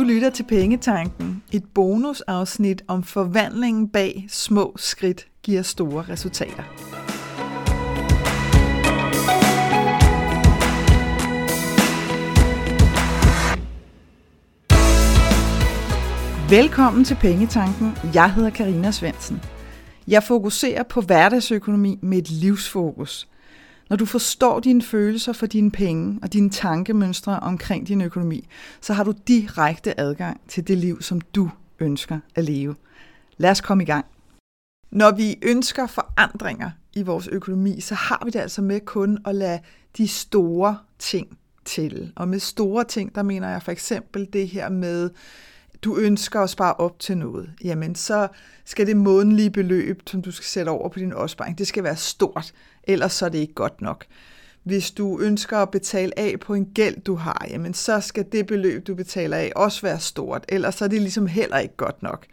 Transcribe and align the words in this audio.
Du 0.00 0.04
lytter 0.04 0.30
til 0.30 0.42
Pengetanken, 0.42 1.42
et 1.52 1.64
bonusafsnit 1.74 2.82
om 2.88 3.02
forvandlingen 3.02 3.88
bag 3.88 4.26
små 4.28 4.74
skridt 4.76 5.26
giver 5.42 5.62
store 5.62 6.04
resultater. 6.08 6.62
Velkommen 16.50 17.04
til 17.04 17.14
Pengetanken. 17.20 17.96
Jeg 18.14 18.34
hedder 18.34 18.50
Karina 18.50 18.90
Svensen. 18.90 19.42
Jeg 20.08 20.22
fokuserer 20.22 20.82
på 20.82 21.00
hverdagsøkonomi 21.00 21.98
med 22.02 22.18
et 22.18 22.30
livsfokus. 22.30 23.29
Når 23.90 23.96
du 23.96 24.06
forstår 24.06 24.60
dine 24.60 24.82
følelser 24.82 25.32
for 25.32 25.46
dine 25.46 25.70
penge 25.70 26.18
og 26.22 26.32
dine 26.32 26.50
tankemønstre 26.50 27.40
omkring 27.40 27.88
din 27.88 28.00
økonomi, 28.00 28.46
så 28.80 28.92
har 28.92 29.04
du 29.04 29.14
direkte 29.28 30.00
adgang 30.00 30.40
til 30.48 30.68
det 30.68 30.78
liv, 30.78 31.02
som 31.02 31.20
du 31.20 31.50
ønsker 31.80 32.20
at 32.34 32.44
leve. 32.44 32.74
Lad 33.36 33.50
os 33.50 33.60
komme 33.60 33.82
i 33.82 33.86
gang. 33.86 34.06
Når 34.90 35.10
vi 35.10 35.38
ønsker 35.42 35.86
forandringer 35.86 36.70
i 36.94 37.02
vores 37.02 37.28
økonomi, 37.28 37.80
så 37.80 37.94
har 37.94 38.22
vi 38.24 38.30
det 38.30 38.38
altså 38.38 38.62
med 38.62 38.80
kun 38.80 39.18
at 39.26 39.34
lade 39.34 39.60
de 39.96 40.08
store 40.08 40.78
ting 40.98 41.38
til. 41.64 42.12
Og 42.16 42.28
med 42.28 42.38
store 42.38 42.84
ting, 42.84 43.14
der 43.14 43.22
mener 43.22 43.48
jeg 43.48 43.62
for 43.62 43.72
eksempel 43.72 44.28
det 44.32 44.48
her 44.48 44.68
med 44.68 45.10
du 45.82 45.96
ønsker 45.96 46.40
at 46.40 46.50
spare 46.50 46.74
op 46.74 46.98
til 46.98 47.18
noget, 47.18 47.50
jamen 47.64 47.94
så 47.94 48.28
skal 48.64 48.86
det 48.86 48.96
månedlige 48.96 49.50
beløb, 49.50 50.02
som 50.06 50.22
du 50.22 50.30
skal 50.30 50.46
sætte 50.46 50.68
over 50.68 50.88
på 50.88 50.98
din 50.98 51.12
opsparing, 51.12 51.58
det 51.58 51.66
skal 51.66 51.84
være 51.84 51.96
stort, 51.96 52.52
ellers 52.84 53.12
så 53.12 53.24
er 53.24 53.28
det 53.28 53.38
ikke 53.38 53.54
godt 53.54 53.82
nok. 53.82 54.04
Hvis 54.62 54.90
du 54.90 55.20
ønsker 55.20 55.58
at 55.58 55.70
betale 55.70 56.18
af 56.18 56.40
på 56.40 56.54
en 56.54 56.66
gæld, 56.74 57.00
du 57.00 57.14
har, 57.14 57.46
jamen 57.50 57.74
så 57.74 58.00
skal 58.00 58.26
det 58.32 58.46
beløb, 58.46 58.86
du 58.86 58.94
betaler 58.94 59.36
af, 59.36 59.52
også 59.56 59.82
være 59.82 60.00
stort, 60.00 60.44
ellers 60.48 60.74
så 60.74 60.84
er 60.84 60.88
det 60.88 61.00
ligesom 61.00 61.26
heller 61.26 61.58
ikke 61.58 61.76
godt 61.76 62.02
nok. 62.02 62.26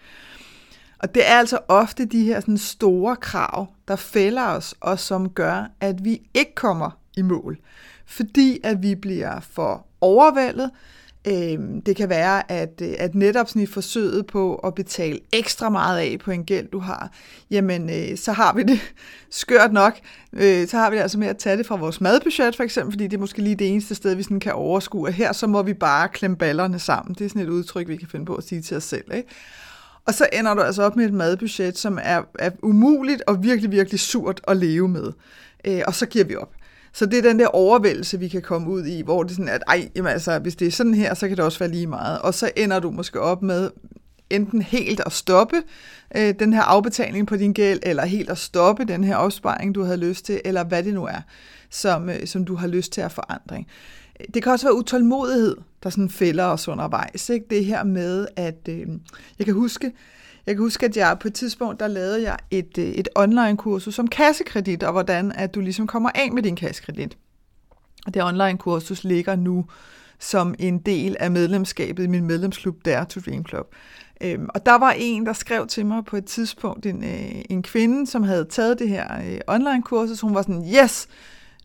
Og 1.00 1.16
det 1.16 1.28
er 1.28 1.34
altså 1.40 1.60
ofte 1.68 2.06
de 2.06 2.24
her 2.24 2.40
sådan 2.40 2.58
store 2.58 3.16
krav, 3.16 3.68
der 3.88 3.96
fælder 3.96 4.48
os, 4.48 4.76
og 4.80 5.00
som 5.00 5.30
gør, 5.30 5.72
at 5.80 6.06
vi 6.06 6.22
ikke 6.34 6.56
kommer 6.56 6.90
i 7.18 7.22
mål. 7.22 7.58
Fordi 8.06 8.60
at 8.64 8.84
vi 8.84 8.96
bliver 8.96 9.40
for 9.40 9.86
overvældet, 10.02 10.72
Øhm, 11.28 11.82
det 11.82 11.96
kan 11.96 12.10
være, 12.10 12.52
at, 12.52 12.82
øh, 12.82 12.94
at 13.00 13.16
netop 13.16 13.48
sådan 13.48 13.62
i 13.62 13.66
forsøget 13.66 14.28
på 14.28 14.56
at 14.56 14.76
betale 14.76 15.20
ekstra 15.34 15.70
meget 15.70 16.00
af 16.00 16.18
på 16.20 16.32
en 16.32 16.46
gæld, 16.46 16.68
du 16.68 16.80
har, 16.80 17.12
jamen 17.52 17.90
øh, 17.90 18.18
så 18.18 18.32
har 18.32 18.54
vi 18.54 18.64
det 18.64 18.80
skørt 19.30 19.74
nok. 19.74 20.00
Øh, 20.34 20.68
så 20.68 20.78
har 20.78 20.90
vi 20.90 20.96
det 20.96 21.02
altså 21.02 21.20
med 21.20 21.28
at 21.28 21.38
tage 21.38 21.58
det 21.58 21.66
fra 21.66 21.76
vores 21.76 22.02
madbudget 22.02 22.56
for 22.56 22.64
eksempel, 22.64 22.94
fordi 22.94 23.04
det 23.04 23.14
er 23.14 23.22
måske 23.22 23.42
lige 23.42 23.56
det 23.56 23.70
eneste 23.70 23.96
sted, 23.96 24.16
vi 24.16 24.24
sådan 24.24 24.40
kan 24.40 24.54
overskue, 24.54 25.12
her 25.12 25.34
så 25.34 25.48
må 25.48 25.62
vi 25.62 25.74
bare 25.74 26.10
klemme 26.10 26.38
ballerne 26.38 26.80
sammen. 26.80 27.16
Det 27.16 27.26
er 27.26 27.30
sådan 27.30 27.42
et 27.42 27.50
udtryk, 27.50 27.88
vi 27.88 27.96
kan 27.96 28.08
finde 28.08 28.26
på 28.26 28.36
at 28.36 28.44
sige 28.44 28.62
til 28.62 28.78
os 28.78 28.84
selv. 28.84 29.14
Ikke? 29.14 29.30
Og 30.06 30.14
så 30.14 30.28
ender 30.34 30.54
du 30.54 30.62
altså 30.62 30.84
op 30.84 30.96
med 30.96 31.06
et 31.06 31.14
madbudget, 31.14 31.78
som 31.78 32.00
er, 32.02 32.22
er 32.40 32.52
umuligt 32.64 33.22
og 33.28 33.44
virkelig, 33.44 33.72
virkelig 33.72 34.00
surt 34.00 34.42
at 34.48 34.58
leve 34.58 34.88
med. 34.88 35.12
Øh, 35.66 35.82
og 35.88 35.96
så 35.96 36.06
giver 36.06 36.26
vi 36.26 36.36
op. 36.36 36.52
Så 36.94 37.06
det 37.06 37.18
er 37.18 37.22
den 37.22 37.40
der 37.40 37.48
overvældelse, 37.48 38.20
vi 38.20 38.28
kan 38.28 38.42
komme 38.42 38.70
ud 38.70 38.86
i, 38.86 39.02
hvor 39.02 39.24
det 39.24 39.32
er 39.32 39.36
sådan, 39.36 39.50
at 39.50 39.64
ej, 39.68 39.90
jamen 39.96 40.12
altså, 40.12 40.40
hvis 40.40 40.56
det 40.56 40.68
er 40.68 40.72
sådan 40.72 40.94
her, 40.94 41.14
så 41.14 41.28
kan 41.28 41.38
det 41.38 41.46
også 41.46 41.60
være 41.60 41.70
lige 41.70 41.88
meget. 41.88 42.20
Og 42.20 42.34
så 42.34 42.52
ender 42.56 42.80
du 42.80 42.92
måske 42.92 43.20
op 43.22 43.42
med 43.42 43.70
enten 44.30 44.62
helt 44.62 45.02
at 45.06 45.12
stoppe 45.12 45.56
øh, 46.16 46.34
den 46.40 46.54
her 46.54 46.62
afbetaling 46.62 47.28
på 47.28 47.36
din 47.36 47.54
gæld, 47.54 47.80
eller 47.84 48.06
helt 48.06 48.30
at 48.30 48.38
stoppe 48.38 48.86
den 48.86 49.04
her 49.04 49.16
opsparing, 49.16 49.76
du 49.76 49.84
havde 49.84 49.98
lyst 49.98 50.26
til, 50.26 50.42
eller 50.46 50.64
hvad 50.64 50.84
det 50.84 50.94
nu 50.94 51.06
er, 51.06 51.22
som, 51.70 52.10
øh, 52.10 52.28
som 52.28 52.46
du 52.46 52.56
har 52.56 52.68
lyst 52.68 52.92
til 52.92 53.02
at 53.02 53.12
forandring. 53.12 53.68
Det 54.34 54.44
kan 54.44 54.52
også 54.52 54.66
være 54.66 54.76
utålmodighed, 54.76 55.56
der 55.84 55.90
sådan 55.90 56.10
fælder 56.10 56.46
os 56.46 56.68
undervejs. 56.68 57.30
Ikke? 57.30 57.46
Det 57.50 57.66
her 57.66 57.84
med, 57.84 58.28
at 58.36 58.70
øh, 58.70 58.88
jeg 59.40 59.46
kan 59.46 59.54
huske, 59.54 59.92
jeg 60.48 60.56
kan 60.56 60.64
huske, 60.64 60.86
at 60.86 60.98
jeg 60.98 61.18
på 61.20 61.28
et 61.28 61.34
tidspunkt, 61.34 61.80
der 61.80 61.88
lavede 61.88 62.22
jeg 62.22 62.38
et, 62.52 62.78
øh, 62.78 62.86
et 62.86 63.08
online-kursus 63.16 64.00
om 64.00 64.08
kassekredit, 64.08 64.84
og 64.84 64.92
hvordan 64.92 65.32
at 65.32 65.56
du 65.56 65.60
ligesom 65.60 65.88
kommer 65.88 66.10
af 66.16 66.32
med 66.32 66.44
din 66.44 66.56
kassekredit. 66.56 67.18
Og 68.06 68.14
det 68.14 68.24
online-kursus 68.24 69.04
ligger 69.04 69.36
nu 69.36 69.66
som 70.20 70.56
en 70.60 70.80
del 70.80 71.16
af 71.20 71.32
medlemskabet 71.32 72.04
i 72.04 72.08
min 72.08 72.26
medlemsklub, 72.26 72.86
der 72.86 73.04
to 73.04 73.20
Dream 73.20 73.46
Club. 73.46 73.76
Øhm, 74.22 74.48
og 74.56 74.66
der 74.66 74.78
var 74.78 74.92
en, 74.98 75.26
der 75.26 75.34
skrev 75.34 75.68
til 75.68 75.86
mig 75.86 76.06
på 76.06 76.18
et 76.18 76.26
tidspunkt, 76.26 76.86
en, 76.86 77.04
øh, 77.04 77.42
en 77.50 77.64
kvinde, 77.64 78.08
som 78.08 78.24
havde 78.24 78.46
taget 78.46 78.80
det 78.80 78.90
her 78.90 79.18
øh, 79.18 79.40
online-kursus. 79.48 80.22
Hun 80.22 80.36
var 80.36 80.42
sådan, 80.42 80.66
yes, 80.84 81.08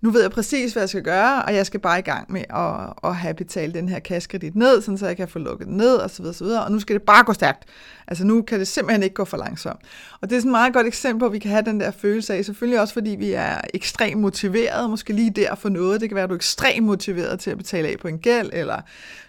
nu 0.02 0.10
ved 0.10 0.22
jeg 0.22 0.30
præcis, 0.30 0.72
hvad 0.72 0.82
jeg 0.82 0.88
skal 0.88 1.02
gøre, 1.02 1.42
og 1.42 1.54
jeg 1.54 1.66
skal 1.66 1.80
bare 1.80 1.98
i 1.98 2.02
gang 2.02 2.32
med 2.32 2.44
at, 2.50 3.10
at 3.10 3.16
have 3.16 3.34
betalt 3.34 3.74
den 3.74 3.88
her 3.88 3.98
kaskredit 3.98 4.56
ned, 4.56 4.82
sådan 4.82 4.98
så 4.98 5.06
jeg 5.06 5.16
kan 5.16 5.28
få 5.28 5.38
lukket 5.38 5.66
den 5.66 5.76
ned, 5.76 5.94
og 5.94 6.10
så 6.10 6.22
videre, 6.22 6.34
så 6.34 6.44
videre. 6.44 6.64
Og 6.64 6.72
nu 6.72 6.80
skal 6.80 6.94
det 6.94 7.02
bare 7.02 7.24
gå 7.24 7.32
stærkt. 7.32 7.64
Altså 8.08 8.24
nu 8.24 8.42
kan 8.42 8.58
det 8.58 8.68
simpelthen 8.68 9.02
ikke 9.02 9.14
gå 9.14 9.24
for 9.24 9.36
langsomt. 9.36 9.80
Og 10.20 10.30
det 10.30 10.36
er 10.36 10.40
sådan 10.40 10.48
et 10.48 10.52
meget 10.52 10.72
godt 10.72 10.86
eksempel 10.86 11.20
på, 11.20 11.28
vi 11.28 11.38
kan 11.38 11.50
have 11.50 11.64
den 11.64 11.80
der 11.80 11.90
følelse 11.90 12.34
af, 12.34 12.44
selvfølgelig 12.44 12.80
også 12.80 12.94
fordi 12.94 13.10
vi 13.10 13.32
er 13.32 13.60
ekstremt 13.74 14.20
motiveret, 14.20 14.90
måske 14.90 15.12
lige 15.12 15.30
der 15.30 15.54
for 15.54 15.68
noget. 15.68 16.00
Det 16.00 16.08
kan 16.08 16.16
være, 16.16 16.24
at 16.24 16.30
du 16.30 16.34
er 16.34 16.38
ekstremt 16.38 16.86
motiveret 16.86 17.40
til 17.40 17.50
at 17.50 17.56
betale 17.56 17.88
af 17.88 17.96
på 17.98 18.08
en 18.08 18.18
gæld, 18.18 18.50
eller 18.52 18.80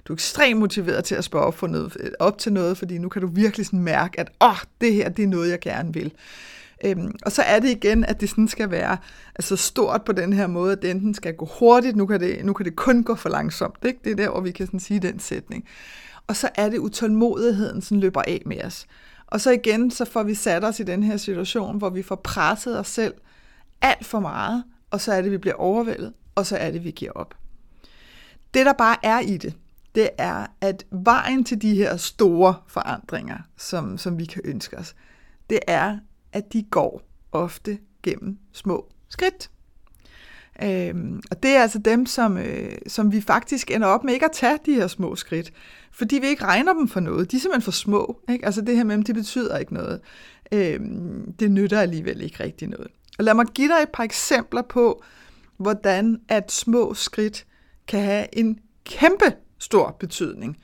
du 0.07 0.13
er 0.13 0.15
ekstremt 0.15 0.59
motiveret 0.59 1.03
til 1.03 1.15
at 1.15 1.23
spørge 1.23 1.45
op, 1.45 1.57
for 1.57 1.67
noget, 1.67 1.97
øh, 1.99 2.11
op 2.19 2.37
til 2.37 2.53
noget, 2.53 2.77
fordi 2.77 2.97
nu 2.97 3.09
kan 3.09 3.21
du 3.21 3.27
virkelig 3.27 3.65
sådan 3.65 3.79
mærke, 3.79 4.19
at 4.19 4.29
åh, 4.41 4.49
oh, 4.49 4.57
det 4.81 4.93
her 4.93 5.09
det 5.09 5.23
er 5.23 5.27
noget, 5.27 5.49
jeg 5.49 5.59
gerne 5.59 5.93
vil. 5.93 6.11
Øhm, 6.85 7.15
og 7.25 7.31
så 7.31 7.41
er 7.41 7.59
det 7.59 7.69
igen, 7.69 8.05
at 8.05 8.21
det 8.21 8.29
sådan 8.29 8.47
skal 8.47 8.71
være 8.71 8.97
altså 9.35 9.55
stort 9.55 10.01
på 10.05 10.11
den 10.11 10.33
her 10.33 10.47
måde, 10.47 10.71
at 10.71 10.81
det 10.81 10.91
enten 10.91 11.13
skal 11.13 11.33
gå 11.35 11.49
hurtigt, 11.59 11.95
nu 11.95 12.05
kan 12.05 12.19
det, 12.19 12.45
nu 12.45 12.53
kan 12.53 12.65
det 12.65 12.75
kun 12.75 13.03
gå 13.03 13.15
for 13.15 13.29
langsomt. 13.29 13.77
Ikke? 13.85 13.99
Det 14.03 14.11
er 14.11 14.15
der, 14.15 14.29
hvor 14.29 14.41
vi 14.41 14.51
kan 14.51 14.65
sådan 14.65 14.79
sige 14.79 14.99
den 14.99 15.19
sætning. 15.19 15.65
Og 16.27 16.35
så 16.35 16.49
er 16.55 16.69
det 16.69 16.77
utålmodigheden, 16.77 17.81
som 17.81 17.99
løber 17.99 18.21
af 18.21 18.41
med 18.45 18.63
os. 18.63 18.87
Og 19.27 19.41
så 19.41 19.51
igen, 19.51 19.91
så 19.91 20.05
får 20.05 20.23
vi 20.23 20.33
sat 20.33 20.63
os 20.63 20.79
i 20.79 20.83
den 20.83 21.03
her 21.03 21.17
situation, 21.17 21.77
hvor 21.77 21.89
vi 21.89 22.03
får 22.03 22.15
presset 22.15 22.79
os 22.79 22.87
selv 22.87 23.13
alt 23.81 24.05
for 24.05 24.19
meget, 24.19 24.63
og 24.91 25.01
så 25.01 25.13
er 25.13 25.21
det, 25.21 25.31
vi 25.31 25.37
bliver 25.37 25.55
overvældet, 25.55 26.13
og 26.35 26.45
så 26.45 26.57
er 26.57 26.71
det, 26.71 26.83
vi 26.83 26.91
giver 26.91 27.11
op. 27.11 27.35
Det, 28.53 28.65
der 28.65 28.73
bare 28.73 28.95
er 29.03 29.19
i 29.19 29.37
det, 29.37 29.53
det 29.95 30.09
er, 30.17 30.45
at 30.61 30.85
vejen 30.91 31.43
til 31.43 31.61
de 31.61 31.75
her 31.75 31.97
store 31.97 32.55
forandringer, 32.67 33.37
som, 33.57 33.97
som 33.97 34.19
vi 34.19 34.25
kan 34.25 34.41
ønske 34.45 34.77
os, 34.77 34.95
det 35.49 35.59
er, 35.67 35.97
at 36.33 36.53
de 36.53 36.63
går 36.63 37.01
ofte 37.31 37.79
gennem 38.03 38.37
små 38.51 38.87
skridt. 39.09 39.49
Øhm, 40.63 41.21
og 41.31 41.43
det 41.43 41.51
er 41.51 41.61
altså 41.61 41.79
dem, 41.79 42.05
som, 42.05 42.37
øh, 42.37 42.77
som 42.87 43.11
vi 43.11 43.21
faktisk 43.21 43.71
ender 43.71 43.87
op 43.87 44.03
med 44.03 44.13
ikke 44.13 44.25
at 44.25 44.31
tage 44.31 44.59
de 44.65 44.73
her 44.73 44.87
små 44.87 45.15
skridt, 45.15 45.53
fordi 45.91 46.19
vi 46.19 46.27
ikke 46.27 46.45
regner 46.45 46.73
dem 46.73 46.87
for 46.87 46.99
noget. 46.99 47.31
De 47.31 47.35
er 47.35 47.39
simpelthen 47.39 47.61
for 47.61 47.71
små. 47.71 48.19
Ikke? 48.29 48.45
Altså 48.45 48.61
det 48.61 48.75
her 48.75 48.83
med 48.83 48.95
dem, 48.95 49.03
det 49.03 49.15
betyder 49.15 49.57
ikke 49.57 49.73
noget. 49.73 50.01
Øhm, 50.51 51.33
det 51.39 51.51
nytter 51.51 51.79
alligevel 51.79 52.21
ikke 52.21 52.43
rigtig 52.43 52.67
noget. 52.67 52.87
Og 53.17 53.23
lad 53.23 53.33
mig 53.33 53.45
give 53.45 53.67
dig 53.67 53.83
et 53.83 53.89
par 53.93 54.03
eksempler 54.03 54.61
på, 54.61 55.03
hvordan 55.57 56.21
at 56.27 56.51
små 56.51 56.93
skridt 56.93 57.45
kan 57.87 58.01
have 58.01 58.25
en 58.37 58.59
kæmpe 58.85 59.35
stor 59.59 59.97
betydning. 59.99 60.57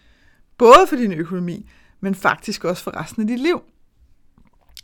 Både 0.58 0.88
for 0.88 0.96
din 0.96 1.14
økonomi, 1.14 1.70
men 2.00 2.16
faktisk 2.16 2.66
også 2.66 2.84
for 2.84 3.02
resten 3.02 3.22
af 3.22 3.28
dit 3.28 3.40
liv. 3.40 3.62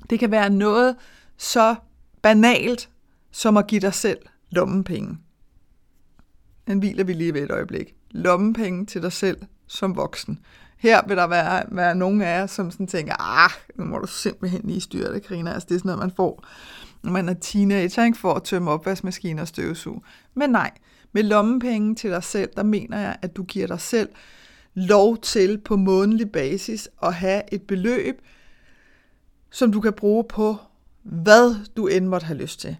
Det 0.09 0.19
kan 0.19 0.31
være 0.31 0.49
noget 0.49 0.95
så 1.37 1.75
banalt 2.21 2.89
som 3.31 3.57
at 3.57 3.67
give 3.67 3.81
dig 3.81 3.93
selv 3.93 4.19
lommepenge. 4.49 5.17
Den 6.67 6.79
hviler 6.79 7.03
vi 7.03 7.13
lige 7.13 7.33
ved 7.33 7.43
et 7.43 7.51
øjeblik. 7.51 7.95
Lommepenge 8.11 8.85
til 8.85 9.01
dig 9.01 9.11
selv 9.11 9.37
som 9.67 9.95
voksen. 9.95 10.39
Her 10.77 11.07
vil 11.07 11.17
der 11.17 11.27
være, 11.27 11.63
være 11.71 11.95
nogle 11.95 12.25
af 12.25 12.39
jer, 12.39 12.47
som 12.47 12.71
sådan 12.71 12.87
tænker, 12.87 13.15
ah, 13.19 13.51
nu 13.75 13.85
må 13.85 13.97
du 13.97 14.07
simpelthen 14.07 14.61
lige 14.63 14.81
styre 14.81 15.13
det, 15.13 15.23
Karina. 15.23 15.53
Altså, 15.53 15.67
det 15.69 15.75
er 15.75 15.79
sådan 15.79 15.89
noget, 15.89 15.99
man 15.99 16.11
får, 16.15 16.45
når 17.03 17.11
man 17.11 17.29
er 17.29 17.33
teenager, 17.33 18.03
ikke 18.03 18.17
for 18.17 18.33
at 18.33 18.43
tømme 18.43 18.71
opvaskemaskiner 18.71 19.41
og 19.41 19.47
støvsuge. 19.47 20.01
Men 20.33 20.49
nej, 20.49 20.71
med 21.11 21.23
lommepenge 21.23 21.95
til 21.95 22.11
dig 22.11 22.23
selv, 22.23 22.49
der 22.55 22.63
mener 22.63 22.99
jeg, 22.99 23.17
at 23.21 23.35
du 23.35 23.43
giver 23.43 23.67
dig 23.67 23.81
selv 23.81 24.09
lov 24.73 25.17
til 25.17 25.57
på 25.57 25.75
månedlig 25.75 26.31
basis 26.31 26.89
at 27.03 27.13
have 27.13 27.41
et 27.51 27.61
beløb, 27.61 28.21
som 29.55 29.71
du 29.71 29.81
kan 29.81 29.93
bruge 29.93 30.23
på, 30.23 30.57
hvad 31.03 31.55
du 31.77 31.87
end 31.87 32.07
måtte 32.07 32.25
have 32.25 32.39
lyst 32.39 32.59
til. 32.59 32.77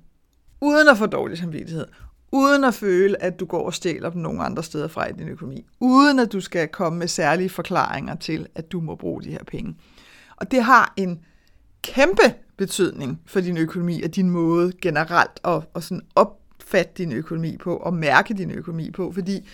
Uden 0.62 0.88
at 0.88 0.98
få 0.98 1.06
dårlig 1.06 1.38
samvittighed. 1.38 1.86
Uden 2.32 2.64
at 2.64 2.74
føle, 2.74 3.24
at 3.24 3.40
du 3.40 3.46
går 3.46 3.66
og 3.66 3.74
stjæler 3.74 4.10
dem 4.10 4.22
nogle 4.22 4.44
andre 4.44 4.64
steder 4.64 4.88
fra 4.88 5.10
i 5.10 5.14
din 5.14 5.28
økonomi. 5.28 5.66
Uden 5.80 6.20
at 6.20 6.32
du 6.32 6.42
skal 6.42 6.68
komme 6.68 7.00
med 7.00 7.08
særlige 7.08 7.50
forklaringer 7.50 8.16
til, 8.16 8.48
at 8.56 8.72
du 8.72 8.80
må 8.80 8.96
bruge 8.96 9.24
de 9.24 9.30
her 9.30 9.44
penge. 9.44 9.76
Og 10.36 10.52
det 10.52 10.64
har 10.64 10.94
en 10.98 11.20
kæmpe 11.82 12.34
betydning 12.58 13.22
for 13.26 13.40
din 13.40 13.58
økonomi 13.58 14.02
og 14.02 14.16
din 14.16 14.30
måde 14.30 14.72
generelt 14.82 15.40
at, 15.44 15.64
at 15.76 15.84
sådan 15.84 16.06
opfatte 16.16 16.92
din 16.98 17.12
økonomi 17.12 17.58
på 17.58 17.78
og 17.78 17.94
mærke 17.94 18.34
din 18.34 18.52
økonomi 18.52 18.92
på. 18.92 19.12
Fordi 19.12 19.50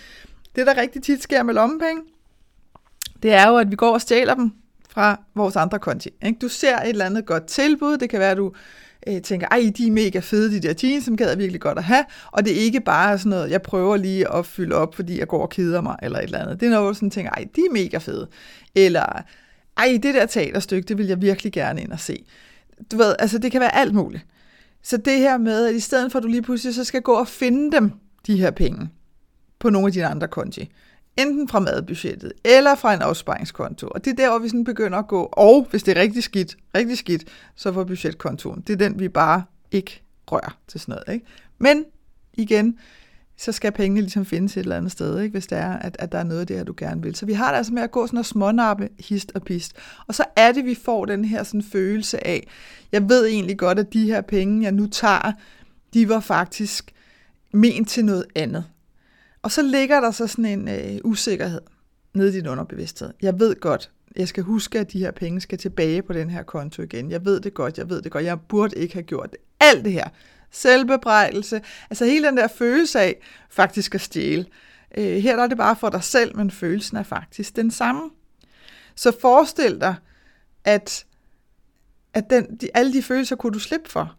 det, 0.55 0.67
der 0.67 0.77
rigtig 0.77 1.03
tit 1.03 1.23
sker 1.23 1.43
med 1.43 1.53
lommepenge, 1.53 2.01
det 3.23 3.33
er 3.33 3.47
jo, 3.47 3.57
at 3.57 3.71
vi 3.71 3.75
går 3.75 3.93
og 3.93 4.01
stjæler 4.01 4.35
dem 4.35 4.60
fra 4.91 5.19
vores 5.35 5.55
andre 5.55 5.79
konti. 5.79 6.09
Ikke? 6.25 6.39
Du 6.41 6.47
ser 6.47 6.77
et 6.77 6.89
eller 6.89 7.05
andet 7.05 7.25
godt 7.25 7.45
tilbud. 7.45 7.97
Det 7.97 8.09
kan 8.09 8.19
være, 8.19 8.31
at 8.31 8.37
du 8.37 8.51
øh, 9.07 9.21
tænker, 9.21 9.47
ej, 9.47 9.71
de 9.77 9.87
er 9.87 9.91
mega 9.91 10.19
fede, 10.19 10.51
de 10.51 10.67
der 10.67 10.73
jeans, 10.83 11.05
som 11.05 11.17
gad 11.17 11.29
jeg 11.29 11.37
virkelig 11.37 11.61
godt 11.61 11.77
at 11.77 11.83
have, 11.83 12.05
og 12.31 12.45
det 12.45 12.57
er 12.57 12.61
ikke 12.61 12.81
bare 12.81 13.17
sådan 13.17 13.29
noget, 13.29 13.51
jeg 13.51 13.61
prøver 13.61 13.97
lige 13.97 14.33
at 14.33 14.45
fylde 14.45 14.75
op, 14.75 14.95
fordi 14.95 15.19
jeg 15.19 15.27
går 15.27 15.41
og 15.41 15.49
keder 15.49 15.81
mig, 15.81 15.95
eller 16.01 16.19
et 16.19 16.23
eller 16.23 16.39
andet. 16.39 16.59
Det 16.59 16.65
er 16.65 16.69
noget, 16.69 16.83
hvor 16.83 16.91
du 16.91 16.95
sådan 16.95 17.09
tænker, 17.09 17.31
ej, 17.31 17.47
de 17.55 17.61
er 17.61 17.73
mega 17.73 17.97
fede. 17.97 18.27
Eller, 18.75 19.05
ej, 19.77 19.99
det 20.03 20.13
der 20.13 20.25
teaterstykke, 20.25 20.87
det 20.87 20.97
vil 20.97 21.07
jeg 21.07 21.21
virkelig 21.21 21.53
gerne 21.53 21.81
ind 21.81 21.91
og 21.91 21.99
se. 21.99 22.25
Du 22.91 22.97
ved, 22.97 23.15
altså 23.19 23.37
det 23.37 23.51
kan 23.51 23.61
være 23.61 23.75
alt 23.75 23.93
muligt. 23.93 24.25
Så 24.83 24.97
det 24.97 25.17
her 25.17 25.37
med, 25.37 25.67
at 25.67 25.75
i 25.75 25.79
stedet 25.79 26.11
for 26.11 26.19
at 26.19 26.23
du 26.23 26.27
lige 26.27 26.41
pludselig 26.41 26.75
så 26.75 26.83
skal 26.83 27.01
gå 27.01 27.13
og 27.13 27.27
finde 27.27 27.71
dem, 27.71 27.91
de 28.27 28.37
her 28.37 28.51
penge, 28.51 28.89
på 29.59 29.69
nogle 29.69 29.87
af 29.87 29.93
dine 29.93 30.07
andre 30.07 30.27
konti, 30.27 30.71
enten 31.17 31.47
fra 31.47 31.59
madbudgettet 31.59 32.33
eller 32.43 32.75
fra 32.75 32.93
en 32.93 33.01
opsparingskonto. 33.01 33.87
Og 33.87 34.05
det 34.05 34.11
er 34.11 34.15
der, 34.15 34.29
hvor 34.29 34.39
vi 34.39 34.49
sådan 34.49 34.63
begynder 34.63 34.97
at 34.97 35.07
gå, 35.07 35.29
og 35.31 35.67
hvis 35.69 35.83
det 35.83 35.97
er 35.97 36.01
rigtig 36.01 36.23
skidt, 36.23 36.57
rigtig 36.75 36.97
skidt, 36.97 37.23
så 37.55 37.73
får 37.73 37.83
budgetkontoen. 37.83 38.63
Det 38.67 38.73
er 38.73 38.77
den, 38.77 38.99
vi 38.99 39.09
bare 39.09 39.43
ikke 39.71 40.03
rører 40.31 40.57
til 40.67 40.79
sådan 40.79 40.91
noget. 40.91 41.13
Ikke? 41.15 41.25
Men 41.57 41.85
igen, 42.33 42.77
så 43.37 43.51
skal 43.51 43.71
pengene 43.71 44.01
ligesom 44.01 44.25
findes 44.25 44.57
et 44.57 44.61
eller 44.61 44.77
andet 44.77 44.91
sted, 44.91 45.19
ikke? 45.19 45.33
hvis 45.33 45.47
det 45.47 45.57
er, 45.57 45.73
at, 45.73 45.95
at 45.99 46.11
der 46.11 46.17
er 46.17 46.23
noget 46.23 46.41
af 46.41 46.47
det 46.47 46.57
her, 46.57 46.63
du 46.63 46.73
gerne 46.77 47.01
vil. 47.01 47.15
Så 47.15 47.25
vi 47.25 47.33
har 47.33 47.51
det 47.51 47.57
altså 47.57 47.73
med 47.73 47.81
at 47.81 47.91
gå 47.91 48.07
sådan 48.07 48.19
og 48.19 48.25
smånappe 48.25 48.89
hist 48.99 49.31
og 49.35 49.41
pist. 49.41 49.73
Og 50.07 50.15
så 50.15 50.23
er 50.35 50.51
det, 50.51 50.65
vi 50.65 50.75
får 50.75 51.05
den 51.05 51.25
her 51.25 51.43
sådan 51.43 51.63
følelse 51.63 52.27
af, 52.27 52.47
jeg 52.91 53.09
ved 53.09 53.25
egentlig 53.25 53.57
godt, 53.57 53.79
at 53.79 53.93
de 53.93 54.05
her 54.05 54.21
penge, 54.21 54.63
jeg 54.63 54.71
nu 54.71 54.87
tager, 54.87 55.31
de 55.93 56.09
var 56.09 56.19
faktisk 56.19 56.91
ment 57.53 57.89
til 57.89 58.05
noget 58.05 58.25
andet. 58.35 58.65
Og 59.41 59.51
så 59.51 59.61
ligger 59.61 60.01
der 60.01 60.11
så 60.11 60.27
sådan 60.27 60.45
en 60.45 60.67
øh, 60.67 60.99
usikkerhed 61.03 61.61
nede 62.13 62.29
i 62.29 62.31
din 62.31 62.47
underbevidsthed. 62.47 63.13
Jeg 63.21 63.39
ved 63.39 63.55
godt, 63.55 63.91
jeg 64.15 64.27
skal 64.27 64.43
huske, 64.43 64.79
at 64.79 64.91
de 64.91 64.99
her 64.99 65.11
penge 65.11 65.41
skal 65.41 65.57
tilbage 65.57 66.01
på 66.01 66.13
den 66.13 66.29
her 66.29 66.43
konto 66.43 66.81
igen. 66.81 67.11
Jeg 67.11 67.25
ved 67.25 67.39
det 67.39 67.53
godt, 67.53 67.77
jeg 67.77 67.89
ved 67.89 68.01
det 68.01 68.11
godt. 68.11 68.25
Jeg 68.25 68.39
burde 68.41 68.75
ikke 68.75 68.93
have 68.93 69.03
gjort 69.03 69.31
det. 69.31 69.39
Alt 69.59 69.85
det 69.85 69.91
her. 69.91 70.07
Selvbebrejdelse. 70.51 71.61
Altså 71.89 72.05
hele 72.05 72.27
den 72.27 72.37
der 72.37 72.47
følelse 72.47 72.99
af 72.99 73.15
faktisk 73.49 73.95
at 73.95 74.01
stjæle. 74.01 74.45
Øh, 74.97 75.17
her 75.17 75.35
der 75.35 75.43
er 75.43 75.47
det 75.47 75.57
bare 75.57 75.75
for 75.75 75.89
dig 75.89 76.03
selv, 76.03 76.37
men 76.37 76.51
følelsen 76.51 76.97
er 76.97 77.03
faktisk 77.03 77.55
den 77.55 77.71
samme. 77.71 78.09
Så 78.95 79.19
forestil 79.21 79.81
dig, 79.81 79.95
at, 80.63 81.05
at 82.13 82.29
den, 82.29 82.55
de, 82.55 82.69
alle 82.73 82.93
de 82.93 83.03
følelser 83.03 83.35
kunne 83.35 83.53
du 83.53 83.59
slippe 83.59 83.89
for. 83.89 84.15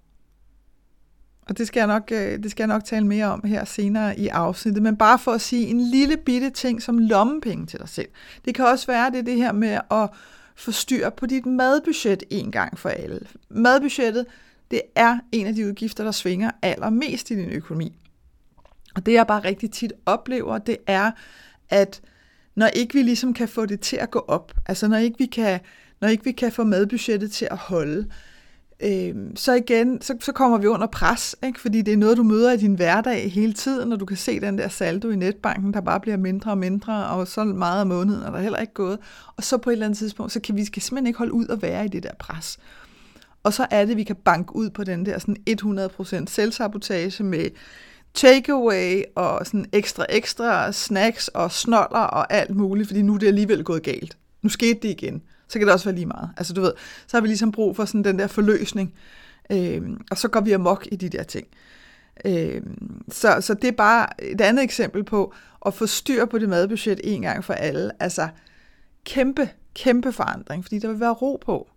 Og 1.48 1.58
det 1.58 1.66
skal, 1.66 1.80
jeg 1.80 1.86
nok, 1.86 2.12
øh, 2.12 2.42
det 2.42 2.50
skal 2.50 2.62
jeg 2.62 2.68
nok 2.68 2.84
tale 2.84 3.06
mere 3.06 3.26
om 3.26 3.44
her 3.44 3.64
senere 3.64 4.18
i 4.18 4.28
afsnittet. 4.28 4.82
Men 4.82 4.96
bare 4.96 5.18
for 5.18 5.32
at 5.32 5.40
sige 5.40 5.66
en 5.66 5.80
lille 5.80 6.16
bitte 6.16 6.50
ting 6.50 6.82
som 6.82 6.98
lommepenge 6.98 7.66
til 7.66 7.78
dig 7.78 7.88
selv. 7.88 8.08
Det 8.44 8.54
kan 8.54 8.66
også 8.66 8.86
være 8.86 9.10
det, 9.10 9.26
det 9.26 9.36
her 9.36 9.52
med 9.52 9.78
at 9.90 10.10
få 10.56 10.72
styr 10.72 11.10
på 11.10 11.26
dit 11.26 11.46
madbudget 11.46 12.22
en 12.30 12.50
gang 12.52 12.78
for 12.78 12.88
alle. 12.88 13.20
Madbudgettet, 13.48 14.26
det 14.70 14.82
er 14.94 15.18
en 15.32 15.46
af 15.46 15.54
de 15.54 15.66
udgifter, 15.66 16.04
der 16.04 16.10
svinger 16.10 16.50
allermest 16.62 17.30
i 17.30 17.34
din 17.34 17.50
økonomi. 17.50 17.92
Og 18.94 19.06
det 19.06 19.12
jeg 19.12 19.26
bare 19.26 19.44
rigtig 19.44 19.70
tit 19.70 19.92
oplever, 20.06 20.58
det 20.58 20.76
er, 20.86 21.10
at 21.70 22.00
når 22.54 22.66
ikke 22.66 22.94
vi 22.94 23.02
ligesom 23.02 23.34
kan 23.34 23.48
få 23.48 23.66
det 23.66 23.80
til 23.80 23.96
at 23.96 24.10
gå 24.10 24.18
op, 24.28 24.52
altså 24.66 24.88
når 24.88 24.96
ikke 24.96 25.18
vi 25.18 25.26
kan, 25.26 25.60
når 26.00 26.08
ikke 26.08 26.24
vi 26.24 26.32
kan 26.32 26.52
få 26.52 26.64
madbudgettet 26.64 27.32
til 27.32 27.48
at 27.50 27.56
holde, 27.56 28.08
øh, 28.82 29.14
så 29.34 29.54
igen, 29.54 30.02
så, 30.02 30.16
så 30.20 30.32
kommer 30.32 30.58
vi 30.58 30.66
under 30.66 30.86
pres, 30.86 31.36
ikke? 31.44 31.60
fordi 31.60 31.82
det 31.82 31.92
er 31.92 31.96
noget, 31.96 32.16
du 32.16 32.22
møder 32.22 32.52
i 32.52 32.56
din 32.56 32.74
hverdag 32.74 33.32
hele 33.32 33.52
tiden, 33.52 33.88
når 33.88 33.96
du 33.96 34.04
kan 34.04 34.16
se 34.16 34.40
den 34.40 34.58
der 34.58 34.68
saldo 34.68 35.10
i 35.10 35.16
netbanken, 35.16 35.74
der 35.74 35.80
bare 35.80 36.00
bliver 36.00 36.16
mindre 36.16 36.50
og 36.50 36.58
mindre, 36.58 37.06
og 37.06 37.28
så 37.28 37.44
meget 37.44 37.80
af 37.80 37.86
måneden 37.86 38.22
er 38.22 38.30
der 38.30 38.40
heller 38.40 38.58
ikke 38.58 38.74
gået. 38.74 38.98
Og 39.36 39.44
så 39.44 39.58
på 39.58 39.70
et 39.70 39.72
eller 39.72 39.86
andet 39.86 39.98
tidspunkt, 39.98 40.32
så 40.32 40.40
kan 40.40 40.56
vi 40.56 40.64
skal 40.64 40.82
simpelthen 40.82 41.06
ikke 41.06 41.18
holde 41.18 41.32
ud 41.32 41.46
og 41.46 41.62
være 41.62 41.84
i 41.84 41.88
det 41.88 42.02
der 42.02 42.14
pres. 42.18 42.58
Og 43.42 43.52
så 43.52 43.66
er 43.70 43.84
det, 43.84 43.96
vi 43.96 44.04
kan 44.04 44.16
banke 44.16 44.56
ud 44.56 44.70
på 44.70 44.84
den 44.84 45.06
der 45.06 45.18
sådan 45.18 45.36
100% 45.50 46.24
selvsabotage 46.26 47.24
med 47.24 47.50
takeaway 48.14 49.02
og 49.16 49.46
sådan 49.46 49.66
ekstra 49.72 50.06
ekstra 50.08 50.72
snacks 50.72 51.28
og 51.28 51.52
snoller 51.52 51.98
og 51.98 52.32
alt 52.32 52.56
muligt, 52.56 52.88
fordi 52.88 53.02
nu 53.02 53.14
er 53.14 53.18
det 53.18 53.26
alligevel 53.26 53.64
gået 53.64 53.82
galt. 53.82 54.16
Nu 54.42 54.48
skete 54.48 54.78
det 54.82 54.88
igen 54.88 55.22
så 55.52 55.58
kan 55.58 55.66
det 55.66 55.72
også 55.72 55.84
være 55.84 55.94
lige 55.94 56.06
meget. 56.06 56.30
Altså 56.36 56.52
du 56.54 56.60
ved, 56.60 56.72
så 57.06 57.16
har 57.16 57.20
vi 57.20 57.28
ligesom 57.28 57.52
brug 57.52 57.76
for 57.76 57.84
sådan 57.84 58.04
den 58.04 58.18
der 58.18 58.26
forløsning, 58.26 58.94
øh, 59.52 59.82
og 60.10 60.18
så 60.18 60.28
går 60.28 60.40
vi 60.40 60.52
amok 60.52 60.88
i 60.92 60.96
de 60.96 61.08
der 61.08 61.22
ting. 61.22 61.46
Øh, 62.24 62.62
så, 63.08 63.40
så 63.40 63.54
det 63.54 63.68
er 63.68 63.72
bare 63.72 64.22
et 64.24 64.40
andet 64.40 64.62
eksempel 64.64 65.04
på 65.04 65.34
at 65.66 65.74
få 65.74 65.86
styr 65.86 66.24
på 66.24 66.38
det 66.38 66.48
madbudget 66.48 67.00
en 67.04 67.22
gang 67.22 67.44
for 67.44 67.52
alle. 67.52 67.90
Altså 68.02 68.28
kæmpe, 69.04 69.48
kæmpe 69.74 70.12
forandring, 70.12 70.64
fordi 70.64 70.78
der 70.78 70.88
vil 70.88 71.00
være 71.00 71.12
ro 71.12 71.38
på. 71.44 71.70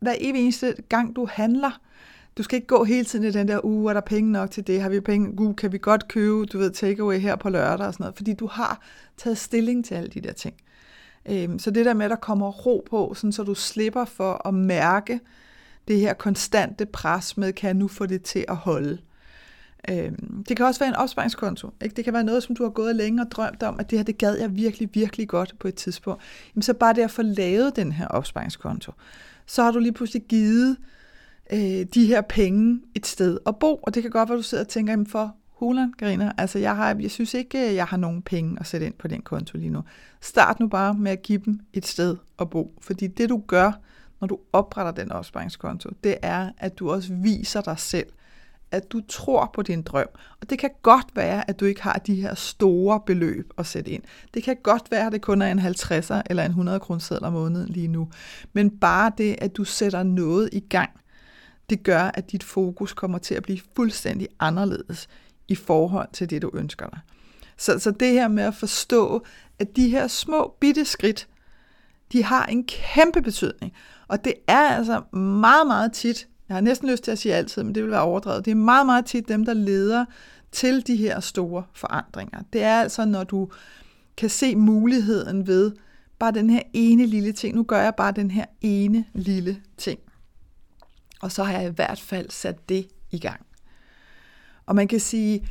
Hver 0.00 0.14
eneste 0.18 0.74
gang 0.88 1.16
du 1.16 1.28
handler, 1.30 1.80
du 2.38 2.42
skal 2.42 2.56
ikke 2.56 2.66
gå 2.66 2.84
hele 2.84 3.04
tiden 3.04 3.24
i 3.24 3.30
den 3.30 3.48
der, 3.48 3.64
uge, 3.64 3.84
uh, 3.84 3.90
er 3.90 3.94
der 3.94 4.00
penge 4.00 4.32
nok 4.32 4.50
til 4.50 4.66
det? 4.66 4.82
Har 4.82 4.88
vi 4.88 5.00
penge? 5.00 5.40
Uh, 5.40 5.56
kan 5.56 5.72
vi 5.72 5.78
godt 5.78 6.08
købe, 6.08 6.46
du 6.46 6.58
ved, 6.58 6.70
takeaway 6.70 7.18
her 7.18 7.36
på 7.36 7.48
lørdag 7.48 7.86
og 7.86 7.92
sådan 7.92 8.04
noget? 8.04 8.16
Fordi 8.16 8.34
du 8.34 8.46
har 8.46 8.80
taget 9.16 9.38
stilling 9.38 9.84
til 9.84 9.94
alle 9.94 10.08
de 10.08 10.20
der 10.20 10.32
ting. 10.32 10.54
Øhm, 11.28 11.58
så 11.58 11.70
det 11.70 11.86
der 11.86 11.94
med, 11.94 12.04
at 12.04 12.10
der 12.10 12.16
kommer 12.16 12.50
ro 12.50 12.86
på, 12.90 13.14
sådan 13.16 13.32
så 13.32 13.42
du 13.42 13.54
slipper 13.54 14.04
for 14.04 14.48
at 14.48 14.54
mærke 14.54 15.20
det 15.88 16.00
her 16.00 16.14
konstante 16.14 16.86
pres 16.86 17.36
med, 17.36 17.52
kan 17.52 17.66
jeg 17.66 17.74
nu 17.74 17.88
få 17.88 18.06
det 18.06 18.22
til 18.22 18.44
at 18.48 18.56
holde. 18.56 18.98
Øhm, 19.90 20.44
det 20.48 20.56
kan 20.56 20.66
også 20.66 20.80
være 20.80 20.88
en 20.88 20.94
opsparingskonto. 20.94 21.70
Ikke? 21.82 21.96
Det 21.96 22.04
kan 22.04 22.14
være 22.14 22.24
noget, 22.24 22.42
som 22.42 22.56
du 22.56 22.62
har 22.62 22.70
gået 22.70 22.96
længe 22.96 23.22
og 23.22 23.30
drømt 23.30 23.62
om, 23.62 23.80
at 23.80 23.90
det 23.90 23.98
her, 23.98 24.04
det 24.04 24.18
gad 24.18 24.38
jeg 24.38 24.56
virkelig, 24.56 24.88
virkelig 24.92 25.28
godt 25.28 25.54
på 25.60 25.68
et 25.68 25.74
tidspunkt. 25.74 26.22
Jamen, 26.54 26.62
så 26.62 26.74
bare 26.74 26.94
det 26.94 27.02
at 27.02 27.10
få 27.10 27.22
lavet 27.22 27.76
den 27.76 27.92
her 27.92 28.06
opsparingskonto, 28.06 28.92
så 29.46 29.62
har 29.62 29.70
du 29.70 29.78
lige 29.78 29.92
pludselig 29.92 30.22
givet 30.22 30.76
øh, 31.52 31.86
de 31.94 32.06
her 32.06 32.20
penge 32.20 32.80
et 32.94 33.06
sted 33.06 33.38
at 33.46 33.58
bo, 33.58 33.76
og 33.76 33.94
det 33.94 34.02
kan 34.02 34.10
godt 34.10 34.28
være, 34.28 34.36
at 34.36 34.38
du 34.38 34.42
sidder 34.42 34.64
og 34.64 34.68
tænker, 34.68 34.92
jamen 34.92 35.06
for 35.06 35.36
Hulan, 35.62 35.92
Karina, 35.98 36.32
altså 36.38 36.58
jeg, 36.58 36.76
har, 36.76 36.96
jeg 37.00 37.10
synes 37.10 37.34
ikke, 37.34 37.68
øh, 37.68 37.74
jeg 37.74 37.84
har 37.84 37.96
nogen 37.96 38.22
penge 38.22 38.56
at 38.60 38.66
sætte 38.66 38.86
ind 38.86 38.94
på 38.94 39.08
den 39.08 39.22
konto 39.22 39.58
lige 39.58 39.70
nu. 39.70 39.82
Start 40.20 40.60
nu 40.60 40.68
bare 40.68 40.94
med 40.94 41.12
at 41.12 41.22
give 41.22 41.42
dem 41.44 41.60
et 41.72 41.86
sted 41.86 42.16
at 42.38 42.50
bo, 42.50 42.78
fordi 42.80 43.06
det 43.06 43.28
du 43.28 43.42
gør, 43.46 43.72
når 44.20 44.28
du 44.28 44.38
opretter 44.52 44.92
den 44.92 45.12
opsparingskonto, 45.12 45.90
det 46.04 46.16
er, 46.22 46.50
at 46.58 46.78
du 46.78 46.90
også 46.90 47.14
viser 47.14 47.60
dig 47.60 47.78
selv, 47.78 48.06
at 48.70 48.92
du 48.92 49.00
tror 49.08 49.50
på 49.54 49.62
din 49.62 49.82
drøm. 49.82 50.06
Og 50.40 50.50
det 50.50 50.58
kan 50.58 50.70
godt 50.82 51.06
være, 51.14 51.50
at 51.50 51.60
du 51.60 51.64
ikke 51.64 51.82
har 51.82 52.02
de 52.06 52.14
her 52.14 52.34
store 52.34 53.00
beløb 53.06 53.52
at 53.58 53.66
sætte 53.66 53.90
ind. 53.90 54.02
Det 54.34 54.42
kan 54.42 54.56
godt 54.62 54.90
være, 54.90 55.06
at 55.06 55.12
det 55.12 55.22
kun 55.22 55.42
er 55.42 55.50
en 55.50 55.58
50'er 55.58 56.22
eller 56.30 56.44
en 56.44 56.50
100 56.50 56.80
kroner 56.80 57.18
om 57.22 57.32
måneden 57.32 57.68
lige 57.68 57.88
nu. 57.88 58.08
Men 58.52 58.78
bare 58.78 59.12
det, 59.18 59.36
at 59.38 59.56
du 59.56 59.64
sætter 59.64 60.02
noget 60.02 60.48
i 60.52 60.60
gang, 60.60 60.90
det 61.70 61.82
gør, 61.82 62.02
at 62.02 62.32
dit 62.32 62.44
fokus 62.44 62.92
kommer 62.92 63.18
til 63.18 63.34
at 63.34 63.42
blive 63.42 63.60
fuldstændig 63.76 64.28
anderledes 64.40 65.08
i 65.48 65.54
forhold 65.54 66.08
til 66.12 66.30
det, 66.30 66.42
du 66.42 66.50
ønsker 66.54 66.86
dig. 66.86 66.98
Så, 67.56 67.78
så 67.78 67.90
det 67.90 68.12
her 68.12 68.28
med 68.28 68.44
at 68.44 68.54
forstå, 68.54 69.24
at 69.58 69.76
de 69.76 69.88
her 69.88 70.06
små 70.06 70.56
bitte 70.60 70.84
skridt, 70.84 71.28
de 72.12 72.24
har 72.24 72.46
en 72.46 72.64
kæmpe 72.64 73.22
betydning. 73.22 73.72
Og 74.08 74.24
det 74.24 74.34
er 74.46 74.60
altså 74.60 75.16
meget, 75.16 75.66
meget 75.66 75.92
tit, 75.92 76.28
jeg 76.48 76.56
har 76.56 76.60
næsten 76.60 76.90
lyst 76.90 77.04
til 77.04 77.10
at 77.10 77.18
sige 77.18 77.34
altid, 77.34 77.62
men 77.62 77.74
det 77.74 77.82
vil 77.82 77.90
være 77.90 78.02
overdrevet, 78.02 78.44
det 78.44 78.50
er 78.50 78.54
meget, 78.54 78.86
meget 78.86 79.06
tit 79.06 79.28
dem, 79.28 79.44
der 79.44 79.54
leder 79.54 80.04
til 80.52 80.86
de 80.86 80.96
her 80.96 81.20
store 81.20 81.64
forandringer. 81.74 82.42
Det 82.52 82.62
er 82.62 82.80
altså, 82.80 83.04
når 83.04 83.24
du 83.24 83.48
kan 84.16 84.28
se 84.30 84.56
muligheden 84.56 85.46
ved 85.46 85.72
bare 86.18 86.32
den 86.32 86.50
her 86.50 86.62
ene 86.72 87.06
lille 87.06 87.32
ting. 87.32 87.56
Nu 87.56 87.62
gør 87.62 87.82
jeg 87.82 87.94
bare 87.94 88.12
den 88.12 88.30
her 88.30 88.44
ene 88.60 89.04
lille 89.12 89.62
ting. 89.76 90.00
Og 91.20 91.32
så 91.32 91.44
har 91.44 91.52
jeg 91.52 91.70
i 91.70 91.74
hvert 91.74 92.00
fald 92.00 92.30
sat 92.30 92.68
det 92.68 92.88
i 93.10 93.18
gang. 93.18 93.46
Og 94.66 94.74
man 94.74 94.88
kan 94.88 95.00
sige, 95.00 95.48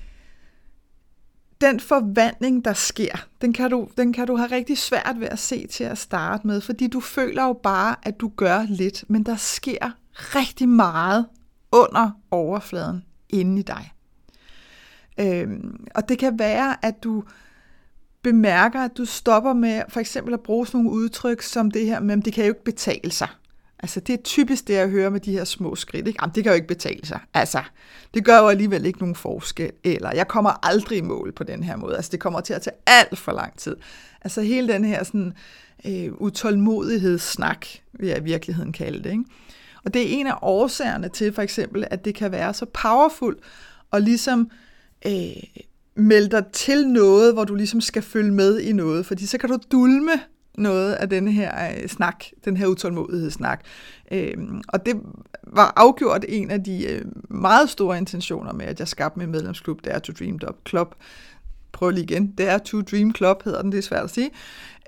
den 1.61 1.79
forvandling, 1.79 2.65
der 2.65 2.73
sker, 2.73 3.27
den 3.41 3.53
kan, 3.53 3.71
du, 3.71 3.87
den 3.97 4.13
kan 4.13 4.27
du 4.27 4.35
have 4.35 4.51
rigtig 4.51 4.77
svært 4.77 5.15
ved 5.19 5.27
at 5.27 5.39
se 5.39 5.67
til 5.67 5.83
at 5.83 5.97
starte 5.97 6.47
med, 6.47 6.61
fordi 6.61 6.87
du 6.87 6.99
føler 6.99 7.43
jo 7.43 7.53
bare, 7.53 7.95
at 8.03 8.19
du 8.19 8.31
gør 8.35 8.65
lidt, 8.69 9.03
men 9.07 9.23
der 9.23 9.35
sker 9.35 9.91
rigtig 10.13 10.69
meget 10.69 11.25
under 11.71 12.11
overfladen 12.31 13.03
inde 13.29 13.59
i 13.59 13.63
dig. 13.63 13.93
Øhm, 15.19 15.85
og 15.95 16.09
det 16.09 16.19
kan 16.19 16.39
være, 16.39 16.85
at 16.85 17.03
du 17.03 17.23
bemærker, 18.21 18.79
at 18.79 18.97
du 18.97 19.05
stopper 19.05 19.53
med 19.53 19.81
for 19.89 19.99
eksempel 19.99 20.33
at 20.33 20.41
bruge 20.41 20.67
sådan 20.67 20.81
nogle 20.81 20.99
udtryk 20.99 21.41
som 21.41 21.71
det 21.71 21.85
her 21.85 21.99
med, 21.99 22.17
at 22.17 22.25
det 22.25 22.33
kan 22.33 22.45
jo 22.45 22.51
ikke 22.51 22.63
betale 22.63 23.11
sig. 23.11 23.27
Altså, 23.81 23.99
det 23.99 24.13
er 24.13 24.23
typisk 24.23 24.67
det, 24.67 24.73
jeg 24.73 24.89
hører 24.89 25.09
med 25.09 25.19
de 25.19 25.31
her 25.31 25.43
små 25.43 25.75
skridt. 25.75 26.07
Ikke? 26.07 26.19
Jamen, 26.21 26.35
det 26.35 26.43
kan 26.43 26.51
jo 26.51 26.55
ikke 26.55 26.67
betale 26.67 27.05
sig. 27.05 27.19
Altså, 27.33 27.63
det 28.13 28.25
gør 28.25 28.39
jo 28.39 28.47
alligevel 28.47 28.85
ikke 28.85 28.99
nogen 28.99 29.15
forskel. 29.15 29.71
Eller, 29.83 30.11
jeg 30.15 30.27
kommer 30.27 30.65
aldrig 30.65 30.97
i 30.97 31.01
mål 31.01 31.31
på 31.31 31.43
den 31.43 31.63
her 31.63 31.75
måde. 31.75 31.95
Altså, 31.95 32.11
det 32.11 32.19
kommer 32.19 32.41
til 32.41 32.53
at 32.53 32.61
tage 32.61 32.75
alt 32.87 33.17
for 33.17 33.31
lang 33.31 33.57
tid. 33.57 33.75
Altså, 34.21 34.41
hele 34.41 34.73
den 34.73 34.85
her 34.85 35.03
sådan, 35.03 35.33
øh, 35.85 36.11
utålmodighedssnak, 36.13 37.65
vil 37.93 38.07
jeg 38.07 38.17
i 38.17 38.23
virkeligheden 38.23 38.71
kalde 38.71 39.03
det. 39.03 39.11
Ikke? 39.11 39.23
Og 39.85 39.93
det 39.93 40.01
er 40.01 40.19
en 40.19 40.27
af 40.27 40.35
årsagerne 40.41 41.09
til, 41.09 41.33
for 41.33 41.41
eksempel, 41.41 41.87
at 41.91 42.05
det 42.05 42.15
kan 42.15 42.31
være 42.31 42.53
så 42.53 42.65
powerful, 42.65 43.37
og 43.91 44.01
ligesom 44.01 44.49
øh, 45.05 45.13
melde 45.95 46.29
dig 46.29 46.45
til 46.53 46.87
noget, 46.87 47.33
hvor 47.33 47.43
du 47.43 47.55
ligesom 47.55 47.81
skal 47.81 48.01
følge 48.01 48.31
med 48.31 48.59
i 48.59 48.73
noget. 48.73 49.05
Fordi 49.05 49.25
så 49.25 49.37
kan 49.37 49.49
du 49.49 49.57
dulme 49.71 50.11
noget 50.57 50.93
af 50.93 51.09
den 51.09 51.27
her 51.27 51.71
øh, 51.71 51.87
snak, 51.87 52.25
den 52.45 52.57
her 52.57 52.67
utålmodighedssnak. 52.67 53.61
Øhm, 54.11 54.61
og 54.67 54.85
det 54.85 54.95
var 55.43 55.73
afgjort 55.75 56.25
en 56.29 56.51
af 56.51 56.63
de 56.63 56.85
øh, 56.85 57.05
meget 57.29 57.69
store 57.69 57.97
intentioner 57.97 58.53
med, 58.53 58.65
at 58.65 58.79
jeg 58.79 58.87
skabte 58.87 59.19
min 59.19 59.31
medlemsklub, 59.31 59.83
det 59.83 59.95
er 59.95 59.99
To 59.99 60.13
Dream 60.19 60.39
Club. 60.67 60.95
Prøv 61.71 61.89
lige 61.89 62.03
igen, 62.03 62.33
det 62.37 62.49
er 62.49 62.57
To 62.57 62.81
Dream 62.81 63.15
Club, 63.15 63.43
hedder 63.43 63.61
den, 63.61 63.71
det 63.71 63.77
er 63.77 63.81
svært 63.81 64.03
at 64.03 64.09
sige. 64.09 64.29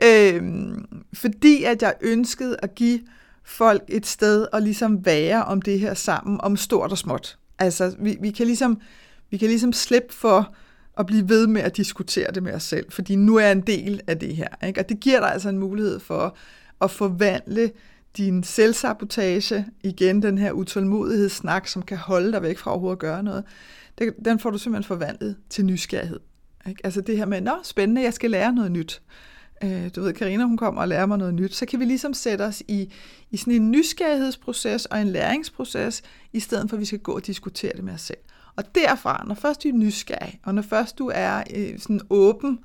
Øhm, 0.04 0.86
fordi 1.14 1.64
at 1.64 1.82
jeg 1.82 1.94
ønskede 2.02 2.58
at 2.60 2.76
give 2.76 3.00
folk 3.44 3.84
et 3.88 4.06
sted 4.06 4.48
at 4.54 4.64
ligesom 4.64 5.06
være 5.06 5.44
om 5.44 5.62
det 5.62 5.80
her 5.80 5.94
sammen, 5.94 6.42
om 6.42 6.58
stort 6.58 6.92
og 6.92 6.98
småt. 6.98 7.38
Altså, 7.60 7.96
vi, 8.00 8.18
vi 8.22 8.32
kan 8.32 8.46
ligesom, 8.46 8.82
vi 9.30 9.38
kan 9.38 9.48
ligesom 9.48 9.74
slippe 9.74 10.14
for 10.14 10.56
at 10.98 11.06
blive 11.06 11.30
ved 11.30 11.48
med 11.48 11.62
at 11.62 11.78
diskutere 11.78 12.32
det 12.32 12.44
med 12.44 12.54
os 12.54 12.64
selv, 12.64 12.92
fordi 12.92 13.16
nu 13.16 13.36
er 13.36 13.42
jeg 13.42 13.52
en 13.52 13.62
del 13.62 14.02
af 14.08 14.20
det 14.20 14.36
her. 14.36 14.66
Ikke? 14.68 14.80
Og 14.80 14.90
det 14.90 15.00
giver 15.00 15.20
dig 15.20 15.34
altså 15.34 15.50
en 15.50 15.60
mulighed 15.60 16.00
for 16.00 16.38
at 16.82 16.92
forvandle 16.92 17.72
din 18.18 18.44
selvsabotage, 18.44 19.66
igen 19.84 20.22
den 20.22 20.38
her 20.38 20.52
utålmodighedssnak, 20.52 21.68
som 21.68 21.82
kan 21.82 21.98
holde 21.98 22.32
dig 22.32 22.42
væk 22.42 22.58
fra 22.58 22.72
overhovedet 22.72 22.96
at 22.96 23.00
gøre 23.00 23.24
noget, 23.24 23.44
den 24.26 24.40
får 24.40 24.50
du 24.50 24.58
simpelthen 24.58 24.88
forvandlet 24.88 25.36
til 25.50 25.66
nysgerrighed. 25.66 26.20
Ikke? 26.68 26.82
Altså 26.84 27.02
det 27.02 27.18
her 27.18 27.26
med, 27.26 27.42
nå, 27.42 27.54
spændende, 27.64 28.02
jeg 28.02 28.14
skal 28.14 28.32
lære 28.32 28.54
noget 28.54 28.72
nyt. 28.72 29.02
Øh, 29.64 29.90
du 29.96 30.02
ved, 30.02 30.14
Karina 30.14 30.44
hun 30.44 30.58
kommer 30.58 30.82
og 30.82 30.88
lærer 30.88 31.06
mig 31.06 31.18
noget 31.18 31.34
nyt. 31.34 31.56
Så 31.56 31.66
kan 31.66 31.80
vi 31.80 31.86
ligesom 31.86 32.14
sætte 32.14 32.42
os 32.42 32.64
i, 32.68 32.94
i 33.32 33.38
sådan 33.38 33.54
en 33.54 33.72
nysgerrighedsproces 33.72 34.86
og 34.86 35.02
en 35.02 35.08
læringsproces, 35.08 36.02
i 36.34 36.40
stedet 36.40 36.70
for 36.70 36.78
at 36.78 36.80
vi 36.80 36.86
skal 36.86 37.00
gå 37.00 37.12
og 37.12 37.26
diskutere 37.28 37.72
det 37.76 37.84
med 37.84 37.94
os 37.94 38.02
selv. 38.02 38.18
Og 38.56 38.76
derfra, 38.76 39.24
når 39.28 39.36
først 39.36 39.64
du 39.64 39.68
er 39.68 39.74
nysgerrig, 39.74 40.40
og 40.44 40.56
når 40.56 40.62
først 40.62 40.98
du 40.98 41.12
er 41.14 41.44
øh, 41.56 41.80
sådan 41.80 42.02
åben 42.10 42.60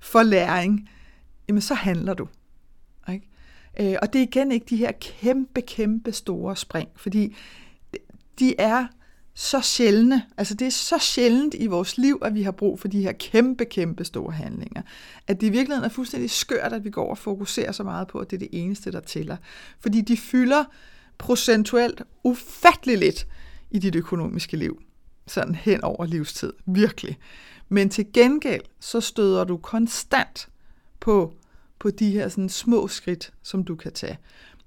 for 0.00 0.22
læring, 0.22 0.88
jamen 1.48 1.60
så 1.60 1.74
handler 1.74 2.14
du. 2.14 2.28
Ikke? 3.12 3.28
Øh, 3.80 3.96
og 4.02 4.12
det 4.12 4.18
er 4.18 4.22
igen 4.22 4.52
ikke 4.52 4.66
de 4.70 4.76
her 4.76 4.92
kæmpe, 5.00 5.60
kæmpe 5.60 6.12
store 6.12 6.56
spring, 6.56 6.88
fordi 6.96 7.36
de 8.38 8.60
er 8.60 8.86
så 9.34 9.60
sjældne, 9.60 10.22
altså 10.36 10.54
det 10.54 10.66
er 10.66 10.70
så 10.70 10.98
sjældent 10.98 11.54
i 11.58 11.66
vores 11.66 11.98
liv, 11.98 12.18
at 12.24 12.34
vi 12.34 12.42
har 12.42 12.50
brug 12.50 12.80
for 12.80 12.88
de 12.88 13.02
her 13.02 13.12
kæmpe, 13.12 13.64
kæmpe 13.64 14.04
store 14.04 14.32
handlinger, 14.32 14.82
at 15.26 15.40
det 15.40 15.46
i 15.46 15.50
virkeligheden 15.50 15.84
er 15.84 15.94
fuldstændig 15.94 16.30
skørt, 16.30 16.72
at 16.72 16.84
vi 16.84 16.90
går 16.90 17.10
og 17.10 17.18
fokuserer 17.18 17.72
så 17.72 17.82
meget 17.82 18.08
på, 18.08 18.18
at 18.18 18.30
det 18.30 18.36
er 18.36 18.38
det 18.38 18.48
eneste, 18.52 18.92
der 18.92 19.00
tæller. 19.00 19.36
Fordi 19.80 20.00
de 20.00 20.16
fylder 20.16 20.64
procentuelt 21.18 22.02
ufattelig 22.24 22.98
lidt 22.98 23.26
i 23.70 23.78
dit 23.78 23.94
økonomiske 23.94 24.56
liv 24.56 24.82
sådan 25.30 25.54
hen 25.54 25.84
over 25.84 26.04
livstid, 26.04 26.52
virkelig. 26.66 27.18
Men 27.68 27.90
til 27.90 28.12
gengæld, 28.12 28.62
så 28.80 29.00
støder 29.00 29.44
du 29.44 29.56
konstant 29.56 30.48
på, 31.00 31.34
på 31.78 31.90
de 31.90 32.10
her 32.10 32.28
sådan 32.28 32.48
små 32.48 32.88
skridt, 32.88 33.32
som 33.42 33.64
du 33.64 33.76
kan 33.76 33.92
tage. 33.92 34.18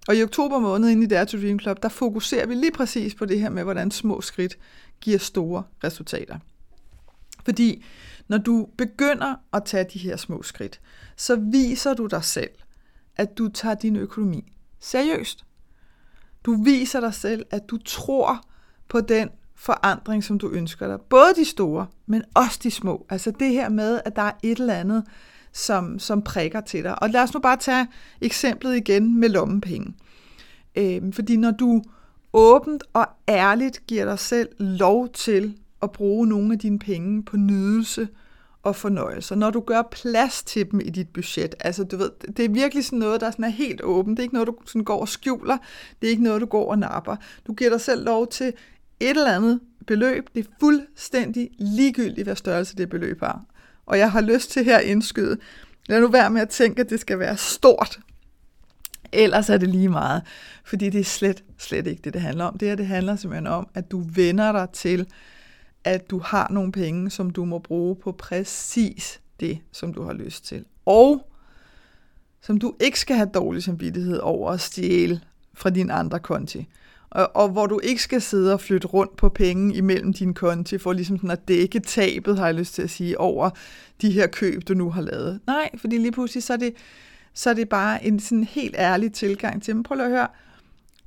Og 0.07 0.15
i 0.15 0.23
oktober 0.23 0.59
måned 0.59 0.89
inde 0.89 1.03
i 1.03 1.07
Dare 1.07 1.25
to 1.25 1.37
Dream 1.37 1.59
Club, 1.59 1.83
der 1.83 1.89
fokuserer 1.89 2.45
vi 2.45 2.55
lige 2.55 2.71
præcis 2.71 3.15
på 3.15 3.25
det 3.25 3.39
her 3.39 3.49
med, 3.49 3.63
hvordan 3.63 3.91
små 3.91 4.21
skridt 4.21 4.57
giver 5.01 5.17
store 5.17 5.63
resultater. 5.83 6.39
Fordi 7.45 7.85
når 8.27 8.37
du 8.37 8.69
begynder 8.77 9.35
at 9.53 9.63
tage 9.65 9.85
de 9.93 9.99
her 9.99 10.17
små 10.17 10.43
skridt, 10.43 10.81
så 11.17 11.35
viser 11.35 11.93
du 11.93 12.05
dig 12.05 12.23
selv, 12.23 12.51
at 13.15 13.37
du 13.37 13.47
tager 13.47 13.75
din 13.75 13.95
økonomi 13.95 14.53
seriøst. 14.79 15.45
Du 16.45 16.63
viser 16.63 16.99
dig 16.99 17.13
selv, 17.13 17.45
at 17.51 17.69
du 17.69 17.77
tror 17.85 18.47
på 18.87 19.01
den 19.01 19.29
forandring, 19.63 20.23
som 20.23 20.39
du 20.39 20.49
ønsker 20.49 20.87
dig. 20.87 21.01
Både 21.09 21.33
de 21.35 21.45
store, 21.45 21.87
men 22.05 22.23
også 22.33 22.59
de 22.63 22.71
små. 22.71 23.05
Altså 23.09 23.31
det 23.31 23.49
her 23.49 23.69
med, 23.69 23.99
at 24.05 24.15
der 24.15 24.21
er 24.21 24.31
et 24.43 24.59
eller 24.59 24.73
andet, 24.73 25.03
som, 25.53 25.99
som 25.99 26.21
prikker 26.21 26.61
til 26.61 26.83
dig. 26.83 27.03
Og 27.03 27.09
lad 27.09 27.21
os 27.21 27.33
nu 27.33 27.39
bare 27.39 27.57
tage 27.57 27.87
eksemplet 28.21 28.75
igen 28.75 29.19
med 29.19 29.29
lommepenge. 29.29 29.93
Øhm, 30.75 31.13
fordi 31.13 31.37
når 31.37 31.51
du 31.51 31.83
åbent 32.33 32.83
og 32.93 33.07
ærligt 33.29 33.87
giver 33.87 34.05
dig 34.05 34.19
selv 34.19 34.49
lov 34.59 35.09
til 35.09 35.57
at 35.81 35.91
bruge 35.91 36.27
nogle 36.27 36.53
af 36.53 36.59
dine 36.59 36.79
penge 36.79 37.23
på 37.23 37.37
nydelse 37.37 38.07
og 38.63 38.75
fornøjelse, 38.75 39.35
når 39.35 39.49
du 39.49 39.59
gør 39.59 39.81
plads 39.91 40.43
til 40.43 40.71
dem 40.71 40.79
i 40.79 40.89
dit 40.89 41.09
budget, 41.09 41.55
altså 41.59 41.83
du 41.83 41.97
ved, 41.97 42.09
det 42.37 42.45
er 42.45 42.49
virkelig 42.49 42.85
sådan 42.85 42.99
noget, 42.99 43.21
der 43.21 43.31
sådan 43.31 43.45
er 43.45 43.49
helt 43.49 43.81
åbent, 43.81 44.17
det 44.17 44.21
er 44.21 44.25
ikke 44.25 44.33
noget, 44.33 44.47
du 44.47 44.55
sådan 44.65 44.83
går 44.83 45.01
og 45.01 45.07
skjuler, 45.07 45.57
det 46.01 46.07
er 46.07 46.11
ikke 46.11 46.23
noget, 46.23 46.41
du 46.41 46.45
går 46.45 46.71
og 46.71 46.79
napper. 46.79 47.15
Du 47.47 47.53
giver 47.53 47.69
dig 47.69 47.81
selv 47.81 48.05
lov 48.05 48.27
til 48.27 48.53
et 49.03 49.09
eller 49.09 49.35
andet 49.35 49.59
beløb. 49.87 50.29
Det 50.35 50.45
er 50.45 50.49
fuldstændig 50.59 51.49
ligegyldigt, 51.59 52.25
hvad 52.25 52.35
størrelse 52.35 52.75
det 52.75 52.89
beløb 52.89 53.19
har. 53.19 53.45
Og 53.85 53.97
jeg 53.97 54.11
har 54.11 54.21
lyst 54.21 54.51
til 54.51 54.65
her 54.65 54.77
at 54.77 54.83
indskyde, 54.83 55.37
lad 55.89 56.01
nu 56.01 56.07
være 56.07 56.29
med 56.29 56.41
at 56.41 56.49
tænke, 56.49 56.81
at 56.81 56.89
det 56.89 56.99
skal 56.99 57.19
være 57.19 57.37
stort. 57.37 57.99
Ellers 59.11 59.49
er 59.49 59.57
det 59.57 59.69
lige 59.69 59.89
meget. 59.89 60.21
Fordi 60.65 60.89
det 60.89 60.99
er 60.99 61.03
slet, 61.03 61.43
slet 61.57 61.87
ikke 61.87 62.01
det, 62.01 62.13
det 62.13 62.21
handler 62.21 62.45
om. 62.45 62.57
Det 62.57 62.67
her, 62.67 62.75
det 62.75 62.87
handler 62.87 63.15
simpelthen 63.15 63.47
om, 63.47 63.67
at 63.73 63.91
du 63.91 63.99
vender 63.99 64.51
dig 64.51 64.67
til, 64.73 65.07
at 65.83 66.09
du 66.09 66.19
har 66.19 66.47
nogle 66.51 66.71
penge, 66.71 67.09
som 67.09 67.29
du 67.29 67.45
må 67.45 67.59
bruge 67.59 67.95
på 67.95 68.11
præcis 68.11 69.21
det, 69.39 69.59
som 69.71 69.93
du 69.93 70.03
har 70.03 70.13
lyst 70.13 70.45
til. 70.45 70.65
Og 70.85 71.29
som 72.41 72.57
du 72.57 72.73
ikke 72.79 72.99
skal 72.99 73.15
have 73.15 73.29
dårlig 73.33 73.63
samvittighed 73.63 74.17
over 74.17 74.51
at 74.51 74.61
stjæle 74.61 75.21
fra 75.53 75.69
din 75.69 75.91
andre 75.91 76.19
konti 76.19 76.67
og, 77.13 77.35
og 77.35 77.49
hvor 77.49 77.65
du 77.67 77.79
ikke 77.83 78.01
skal 78.01 78.21
sidde 78.21 78.53
og 78.53 78.61
flytte 78.61 78.87
rundt 78.87 79.15
på 79.17 79.29
penge 79.29 79.75
imellem 79.75 80.13
dine 80.13 80.33
konti, 80.33 80.77
for 80.77 80.93
ligesom 80.93 81.17
sådan 81.17 81.31
at 81.31 81.47
dække 81.47 81.79
tabet, 81.79 82.37
har 82.37 82.45
jeg 82.45 82.55
lyst 82.55 82.73
til 82.73 82.81
at 82.81 82.89
sige, 82.89 83.19
over 83.19 83.49
de 84.01 84.11
her 84.11 84.27
køb, 84.27 84.67
du 84.67 84.73
nu 84.73 84.89
har 84.89 85.01
lavet. 85.01 85.39
Nej, 85.47 85.69
fordi 85.77 85.97
lige 85.97 86.11
pludselig, 86.11 86.43
så 86.43 86.53
er 86.53 86.57
det, 86.57 86.73
så 87.33 87.49
er 87.49 87.53
det 87.53 87.69
bare 87.69 88.05
en 88.05 88.19
sådan 88.19 88.43
helt 88.43 88.75
ærlig 88.77 89.13
tilgang 89.13 89.63
til, 89.63 89.73
dem. 89.73 89.83
prøv 89.83 89.95
lige 89.95 90.05
at 90.05 90.11
høre, 90.11 90.27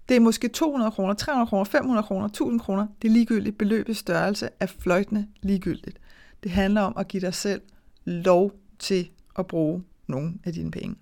det 0.08 0.16
er 0.16 0.20
måske 0.20 0.48
200 0.48 0.90
kroner, 0.90 1.14
300 1.14 1.48
kroner, 1.48 1.64
500 1.64 2.06
kroner, 2.06 2.26
1000 2.26 2.60
kroner. 2.60 2.86
Det 3.02 3.08
er 3.08 3.12
ligegyldigt. 3.12 3.58
Beløbets 3.58 3.98
størrelse 3.98 4.48
er 4.60 4.66
fløjtende 4.66 5.26
ligegyldigt. 5.42 5.98
Det 6.42 6.50
handler 6.50 6.80
om 6.80 6.94
at 6.96 7.08
give 7.08 7.20
dig 7.20 7.34
selv 7.34 7.60
lov 8.04 8.52
til 8.78 9.08
at 9.38 9.46
bruge 9.46 9.84
nogle 10.06 10.34
af 10.44 10.52
dine 10.52 10.70
penge. 10.70 10.96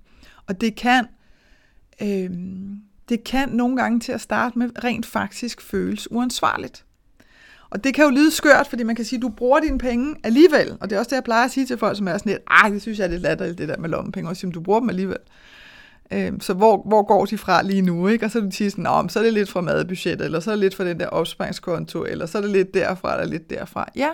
Og 0.46 0.60
det 0.60 0.76
kan, 0.76 1.06
øh, 2.02 2.30
det 3.08 3.24
kan 3.24 3.48
nogle 3.48 3.76
gange 3.76 4.00
til 4.00 4.12
at 4.12 4.20
starte 4.20 4.58
med 4.58 4.84
rent 4.84 5.06
faktisk 5.06 5.60
føles 5.60 6.10
uansvarligt. 6.10 6.84
Og 7.70 7.84
det 7.84 7.94
kan 7.94 8.04
jo 8.04 8.10
lyde 8.10 8.30
skørt, 8.30 8.66
fordi 8.66 8.82
man 8.82 8.96
kan 8.96 9.04
sige, 9.04 9.18
at 9.18 9.22
du 9.22 9.28
bruger 9.28 9.60
dine 9.60 9.78
penge 9.78 10.14
alligevel. 10.24 10.76
Og 10.80 10.90
det 10.90 10.96
er 10.96 11.00
også 11.00 11.08
det, 11.08 11.16
jeg 11.16 11.24
plejer 11.24 11.44
at 11.44 11.50
sige 11.50 11.66
til 11.66 11.78
folk, 11.78 11.96
som 11.96 12.08
er 12.08 12.18
sådan 12.18 12.32
lidt, 12.32 12.42
ej, 12.50 12.68
det 12.68 12.82
synes 12.82 12.98
jeg 12.98 13.04
er 13.04 13.10
lidt 13.10 13.22
latterligt, 13.22 13.58
det 13.58 13.68
der 13.68 13.78
med 13.78 13.88
lommepenge. 13.88 14.30
Og 14.30 14.36
sige, 14.36 14.52
du 14.52 14.60
bruger 14.60 14.80
dem 14.80 14.88
alligevel. 14.88 15.18
Øhm, 16.12 16.40
så 16.40 16.54
hvor, 16.54 16.82
hvor 16.86 17.02
går 17.02 17.24
de 17.24 17.38
fra 17.38 17.62
lige 17.62 17.82
nu? 17.82 18.08
Ikke? 18.08 18.24
Og 18.24 18.30
så 18.30 18.38
er 18.38 18.42
de 18.42 18.52
sige 18.52 18.70
sådan, 18.70 19.08
så 19.08 19.18
er 19.18 19.22
det 19.22 19.32
lidt 19.32 19.50
fra 19.50 19.60
madbudgettet, 19.60 20.24
eller 20.24 20.40
så 20.40 20.50
er 20.50 20.54
det 20.54 20.60
lidt 20.60 20.74
fra 20.74 20.84
den 20.84 21.00
der 21.00 21.06
opsparingskonto, 21.06 22.04
eller 22.04 22.26
så 22.26 22.38
er 22.38 22.42
det 22.42 22.50
lidt 22.50 22.74
derfra, 22.74 23.12
eller 23.12 23.26
lidt 23.26 23.50
derfra. 23.50 23.88
Ja, 23.96 24.08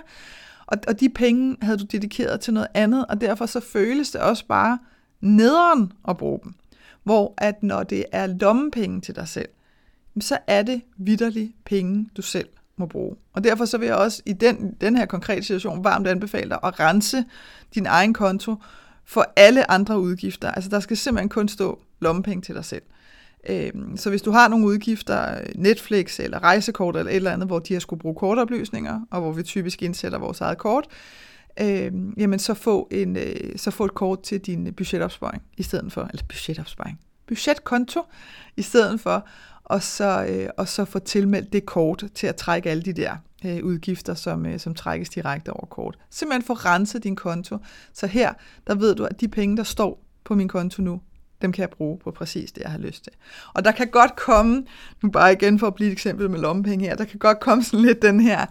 og, 0.67 0.79
og 0.89 1.01
de 1.01 1.09
penge 1.09 1.57
havde 1.63 1.79
du 1.79 1.85
dedikeret 1.85 2.41
til 2.41 2.55
noget 2.55 2.69
andet, 2.75 3.07
og 3.07 3.21
derfor 3.21 3.47
så 3.47 3.61
føles 3.61 4.11
det 4.11 4.21
også 4.21 4.47
bare 4.47 4.79
nederen 5.21 5.93
at 6.09 6.17
bruge 6.17 6.41
dem 6.45 6.55
hvor 7.04 7.35
at 7.38 7.62
når 7.62 7.83
det 7.83 8.04
er 8.12 8.26
lommepenge 8.26 9.00
til 9.00 9.16
dig 9.16 9.28
selv, 9.28 9.49
så 10.21 10.38
er 10.47 10.62
det 10.62 10.83
vidderligt 10.97 11.52
penge, 11.64 12.09
du 12.16 12.23
selv 12.23 12.49
må 12.76 12.87
bruge. 12.87 13.16
Og 13.33 13.45
derfor 13.45 13.64
så 13.64 13.78
vil 13.78 13.87
jeg 13.87 13.97
også 13.97 14.23
i 14.26 14.33
den, 14.33 14.76
den 14.80 14.97
her 14.97 15.07
konkrete 15.07 15.42
situation 15.42 15.85
varmt 15.85 16.07
anbefale 16.07 16.50
dig 16.50 16.59
at 16.64 16.80
rense 16.80 17.25
din 17.75 17.87
egen 17.87 18.14
konto 18.14 18.57
for 19.04 19.33
alle 19.37 19.71
andre 19.71 20.00
udgifter. 20.00 20.50
Altså 20.50 20.71
der 20.71 20.80
skal 20.80 20.97
simpelthen 20.97 21.28
kun 21.28 21.49
stå 21.49 21.78
lommepenge 22.00 22.42
til 22.42 22.54
dig 22.54 22.64
selv. 22.64 22.83
Øhm, 23.49 23.97
så 23.97 24.11
hvis 24.11 24.23
du 24.23 24.30
har 24.30 24.49
nogle 24.49 24.66
udgifter, 24.66 25.40
Netflix 25.54 26.21
eller 26.21 26.42
rejsekort 26.42 26.97
eller 26.97 27.11
et 27.11 27.16
eller 27.16 27.33
andet, 27.33 27.49
hvor 27.49 27.59
de 27.59 27.73
har 27.73 27.80
skulle 27.80 28.00
bruge 28.00 28.14
kortoplysninger, 28.14 29.00
og 29.11 29.21
hvor 29.21 29.33
vi 29.33 29.42
typisk 29.42 29.83
indsætter 29.83 30.19
vores 30.19 30.40
eget 30.40 30.59
kort, 30.59 30.87
øh, 31.61 31.92
jamen 32.16 32.38
så 32.38 32.54
få, 32.54 32.88
en, 32.90 33.16
øh, 33.16 33.57
så 33.57 33.71
få 33.71 33.85
et 33.85 33.95
kort 33.95 34.23
til 34.23 34.40
din 34.40 34.75
budgetopsparing 34.75 35.42
i 35.57 35.62
stedet 35.62 35.92
for, 35.92 36.02
eller 36.02 36.23
budgetopsparing, 36.28 37.00
budgetkonto 37.26 38.02
i 38.57 38.62
stedet 38.62 39.00
for, 39.00 39.28
og 39.64 39.83
så, 39.83 40.26
øh, 40.28 40.49
og 40.57 40.69
så 40.69 40.85
få 40.85 40.99
tilmeldt 40.99 41.52
det 41.52 41.66
kort 41.66 42.04
til 42.14 42.26
at 42.26 42.37
trække 42.37 42.71
alle 42.71 42.83
de 42.83 42.92
der 42.92 43.16
øh, 43.45 43.64
udgifter, 43.64 44.14
som, 44.14 44.47
øh, 44.47 44.61
som 44.61 44.75
trækkes 44.75 45.09
direkte 45.09 45.52
over 45.52 45.66
kort. 45.66 45.99
Simpelthen 46.11 46.42
få 46.42 46.52
renset 46.52 47.04
din 47.04 47.16
konto, 47.16 47.59
så 47.92 48.07
her, 48.07 48.33
der 48.66 48.75
ved 48.75 48.95
du, 48.95 49.04
at 49.04 49.21
de 49.21 49.28
penge, 49.28 49.57
der 49.57 49.62
står 49.62 50.04
på 50.25 50.35
min 50.35 50.49
konto 50.49 50.83
nu, 50.83 51.00
dem 51.42 51.52
kan 51.52 51.61
jeg 51.61 51.71
bruge 51.71 51.99
på 51.99 52.11
præcis 52.11 52.52
det, 52.52 52.62
jeg 52.62 52.71
har 52.71 52.78
lyst 52.78 53.04
til. 53.04 53.12
Og 53.54 53.64
der 53.64 53.73
kan 53.73 53.88
godt 53.88 54.16
komme, 54.16 54.64
nu 55.02 55.11
bare 55.11 55.33
igen 55.33 55.59
for 55.59 55.66
at 55.66 55.75
blive 55.75 55.88
et 55.88 55.92
eksempel 55.92 56.30
med 56.30 56.38
lommepenge 56.38 56.87
her, 56.87 56.97
der 56.97 57.04
kan 57.04 57.19
godt 57.19 57.40
komme 57.40 57.64
sådan 57.64 57.85
lidt 57.87 58.02
den 58.02 58.21
her, 58.21 58.47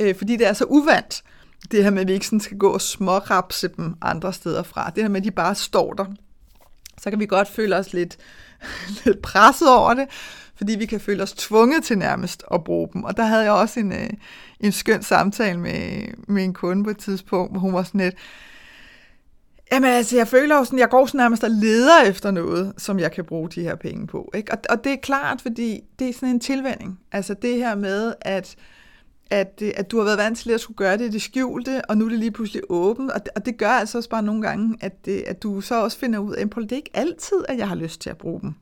øh, 0.00 0.14
fordi 0.14 0.36
det 0.36 0.46
er 0.46 0.52
så 0.52 0.64
uvandt, 0.64 1.22
det 1.70 1.84
her 1.84 1.90
med, 1.90 2.00
at 2.00 2.08
vi 2.08 2.12
ikke 2.12 2.26
sådan 2.26 2.40
skal 2.40 2.58
gå 2.58 2.70
og 2.70 2.80
smårapse 2.80 3.68
dem 3.68 3.94
andre 4.02 4.32
steder 4.32 4.62
fra. 4.62 4.90
Det 4.94 5.04
her 5.04 5.08
med, 5.08 5.20
at 5.20 5.24
de 5.24 5.30
bare 5.30 5.54
står 5.54 5.92
der. 5.92 6.04
Så 7.00 7.10
kan 7.10 7.20
vi 7.20 7.26
godt 7.26 7.48
føle 7.48 7.76
os 7.76 7.92
lidt, 7.92 8.16
lidt 9.04 9.22
presset 9.22 9.68
over 9.68 9.94
det, 9.94 10.06
fordi 10.56 10.76
vi 10.78 10.86
kan 10.86 11.00
føle 11.00 11.22
os 11.22 11.32
tvunget 11.32 11.84
til 11.84 11.98
nærmest 11.98 12.44
at 12.54 12.64
bruge 12.64 12.88
dem. 12.92 13.04
Og 13.04 13.16
der 13.16 13.24
havde 13.24 13.42
jeg 13.42 13.52
også 13.52 13.80
en, 13.80 13.92
øh, 13.92 14.10
en 14.60 14.72
skøn 14.72 15.02
samtale 15.02 15.60
med, 15.60 16.02
med 16.28 16.44
en 16.44 16.54
kunde 16.54 16.84
på 16.84 16.90
et 16.90 16.98
tidspunkt, 16.98 17.52
hvor 17.52 17.60
hun 17.60 17.72
var 17.72 17.82
sådan 17.82 18.00
lidt, 18.00 18.14
Jamen 19.72 19.90
altså, 19.90 20.16
jeg 20.16 20.28
føler 20.28 20.56
jo 20.56 20.64
sådan, 20.64 20.78
jeg 20.78 20.88
går 20.88 21.06
sådan 21.06 21.18
nærmest 21.18 21.44
og 21.44 21.50
leder 21.50 22.02
efter 22.02 22.30
noget, 22.30 22.72
som 22.78 22.98
jeg 22.98 23.12
kan 23.12 23.24
bruge 23.24 23.48
de 23.48 23.62
her 23.62 23.74
penge 23.74 24.06
på. 24.06 24.30
Ikke? 24.34 24.52
Og, 24.52 24.58
og 24.70 24.84
det 24.84 24.92
er 24.92 24.96
klart, 24.96 25.40
fordi 25.40 25.80
det 25.98 26.08
er 26.08 26.12
sådan 26.12 26.28
en 26.28 26.40
tilvænding. 26.40 27.00
Altså 27.12 27.34
det 27.34 27.56
her 27.56 27.74
med, 27.74 28.14
at, 28.20 28.56
at, 29.30 29.58
øh, 29.62 29.72
at 29.76 29.90
du 29.90 29.98
har 29.98 30.04
været 30.04 30.18
vant 30.18 30.38
til 30.38 30.50
at 30.50 30.60
skulle 30.60 30.76
gøre 30.76 30.98
det 30.98 31.04
i 31.04 31.08
det 31.08 31.22
skjulte, 31.22 31.82
og 31.88 31.96
nu 31.96 32.04
er 32.04 32.08
det 32.08 32.18
lige 32.18 32.30
pludselig 32.30 32.62
åbent. 32.68 33.10
Og 33.10 33.20
det, 33.24 33.28
og 33.36 33.46
det 33.46 33.58
gør 33.58 33.70
altså 33.70 33.98
også 33.98 34.10
bare 34.10 34.22
nogle 34.22 34.42
gange, 34.42 34.76
at, 34.80 35.04
det, 35.04 35.22
at 35.26 35.42
du 35.42 35.60
så 35.60 35.82
også 35.82 35.98
finder 35.98 36.18
ud 36.18 36.34
af, 36.34 36.42
at 36.42 36.54
det 36.56 36.72
er 36.72 36.76
ikke 36.76 36.90
altid, 36.94 37.44
at 37.48 37.58
jeg 37.58 37.68
har 37.68 37.74
lyst 37.74 38.00
til 38.00 38.10
at 38.10 38.18
bruge 38.18 38.40
dem. 38.40 38.54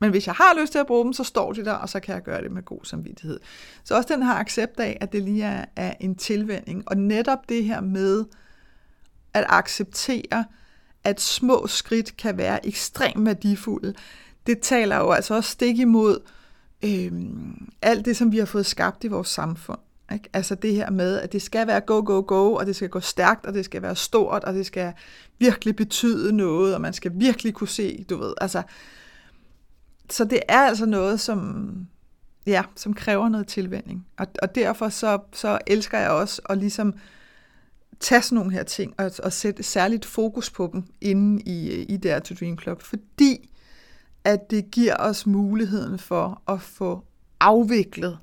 Men 0.00 0.10
hvis 0.10 0.26
jeg 0.26 0.34
har 0.34 0.60
lyst 0.60 0.72
til 0.72 0.78
at 0.78 0.86
bruge 0.86 1.04
dem, 1.04 1.12
så 1.12 1.24
står 1.24 1.52
de 1.52 1.64
der, 1.64 1.72
og 1.72 1.88
så 1.88 2.00
kan 2.00 2.14
jeg 2.14 2.22
gøre 2.22 2.42
det 2.42 2.52
med 2.52 2.62
god 2.62 2.80
samvittighed. 2.84 3.40
Så 3.84 3.96
også 3.96 4.14
den 4.14 4.22
her 4.22 4.34
accept 4.34 4.80
af, 4.80 4.98
at 5.00 5.12
det 5.12 5.22
lige 5.22 5.44
er, 5.44 5.64
er 5.76 5.94
en 6.00 6.14
tilvænding. 6.14 6.82
Og 6.86 6.96
netop 6.96 7.48
det 7.48 7.64
her 7.64 7.80
med 7.80 8.24
at 9.34 9.44
acceptere, 9.48 10.44
at 11.04 11.20
små 11.20 11.66
skridt 11.66 12.16
kan 12.16 12.36
være 12.36 12.66
ekstremt 12.66 13.26
værdifulde, 13.26 13.94
det 14.46 14.60
taler 14.60 14.96
jo 14.96 15.10
altså 15.10 15.34
også 15.34 15.50
stik 15.50 15.78
imod 15.78 16.20
øh, 16.84 17.12
alt 17.82 18.04
det, 18.04 18.16
som 18.16 18.32
vi 18.32 18.38
har 18.38 18.46
fået 18.46 18.66
skabt 18.66 19.04
i 19.04 19.08
vores 19.08 19.28
samfund. 19.28 19.78
Ikke? 20.12 20.28
Altså 20.32 20.54
det 20.54 20.74
her 20.74 20.90
med, 20.90 21.18
at 21.20 21.32
det 21.32 21.42
skal 21.42 21.66
være 21.66 21.80
go, 21.80 22.02
go, 22.06 22.24
go, 22.26 22.54
og 22.54 22.66
det 22.66 22.76
skal 22.76 22.88
gå 22.88 23.00
stærkt, 23.00 23.46
og 23.46 23.54
det 23.54 23.64
skal 23.64 23.82
være 23.82 23.96
stort, 23.96 24.44
og 24.44 24.54
det 24.54 24.66
skal 24.66 24.92
virkelig 25.38 25.76
betyde 25.76 26.32
noget, 26.32 26.74
og 26.74 26.80
man 26.80 26.92
skal 26.92 27.12
virkelig 27.14 27.54
kunne 27.54 27.68
se, 27.68 28.04
du 28.08 28.16
ved, 28.16 28.34
altså 28.40 28.62
så 30.10 30.24
det 30.24 30.40
er 30.48 30.60
altså 30.60 30.86
noget, 30.86 31.20
som, 31.20 31.70
ja, 32.46 32.62
som 32.76 32.94
kræver 32.94 33.28
noget 33.28 33.46
tilvænding. 33.46 34.06
Og, 34.18 34.26
og 34.42 34.54
derfor 34.54 34.88
så, 34.88 35.18
så 35.32 35.58
elsker 35.66 35.98
jeg 35.98 36.10
også 36.10 36.42
at 36.50 36.58
ligesom 36.58 36.94
tage 38.00 38.22
sådan 38.22 38.36
nogle 38.36 38.52
her 38.52 38.62
ting 38.62 38.94
og, 38.98 39.10
og 39.22 39.32
sætte 39.32 39.62
særligt 39.62 40.04
fokus 40.04 40.50
på 40.50 40.70
dem 40.72 40.84
inde 41.00 41.42
i, 41.42 41.82
i 41.82 41.96
der 41.96 42.18
to 42.18 42.34
Dream 42.34 42.58
Club, 42.58 42.82
fordi 42.82 43.49
at 44.24 44.50
det 44.50 44.70
giver 44.70 44.96
os 44.96 45.26
muligheden 45.26 45.98
for 45.98 46.42
at 46.48 46.60
få 46.60 47.04
afviklet 47.40 48.18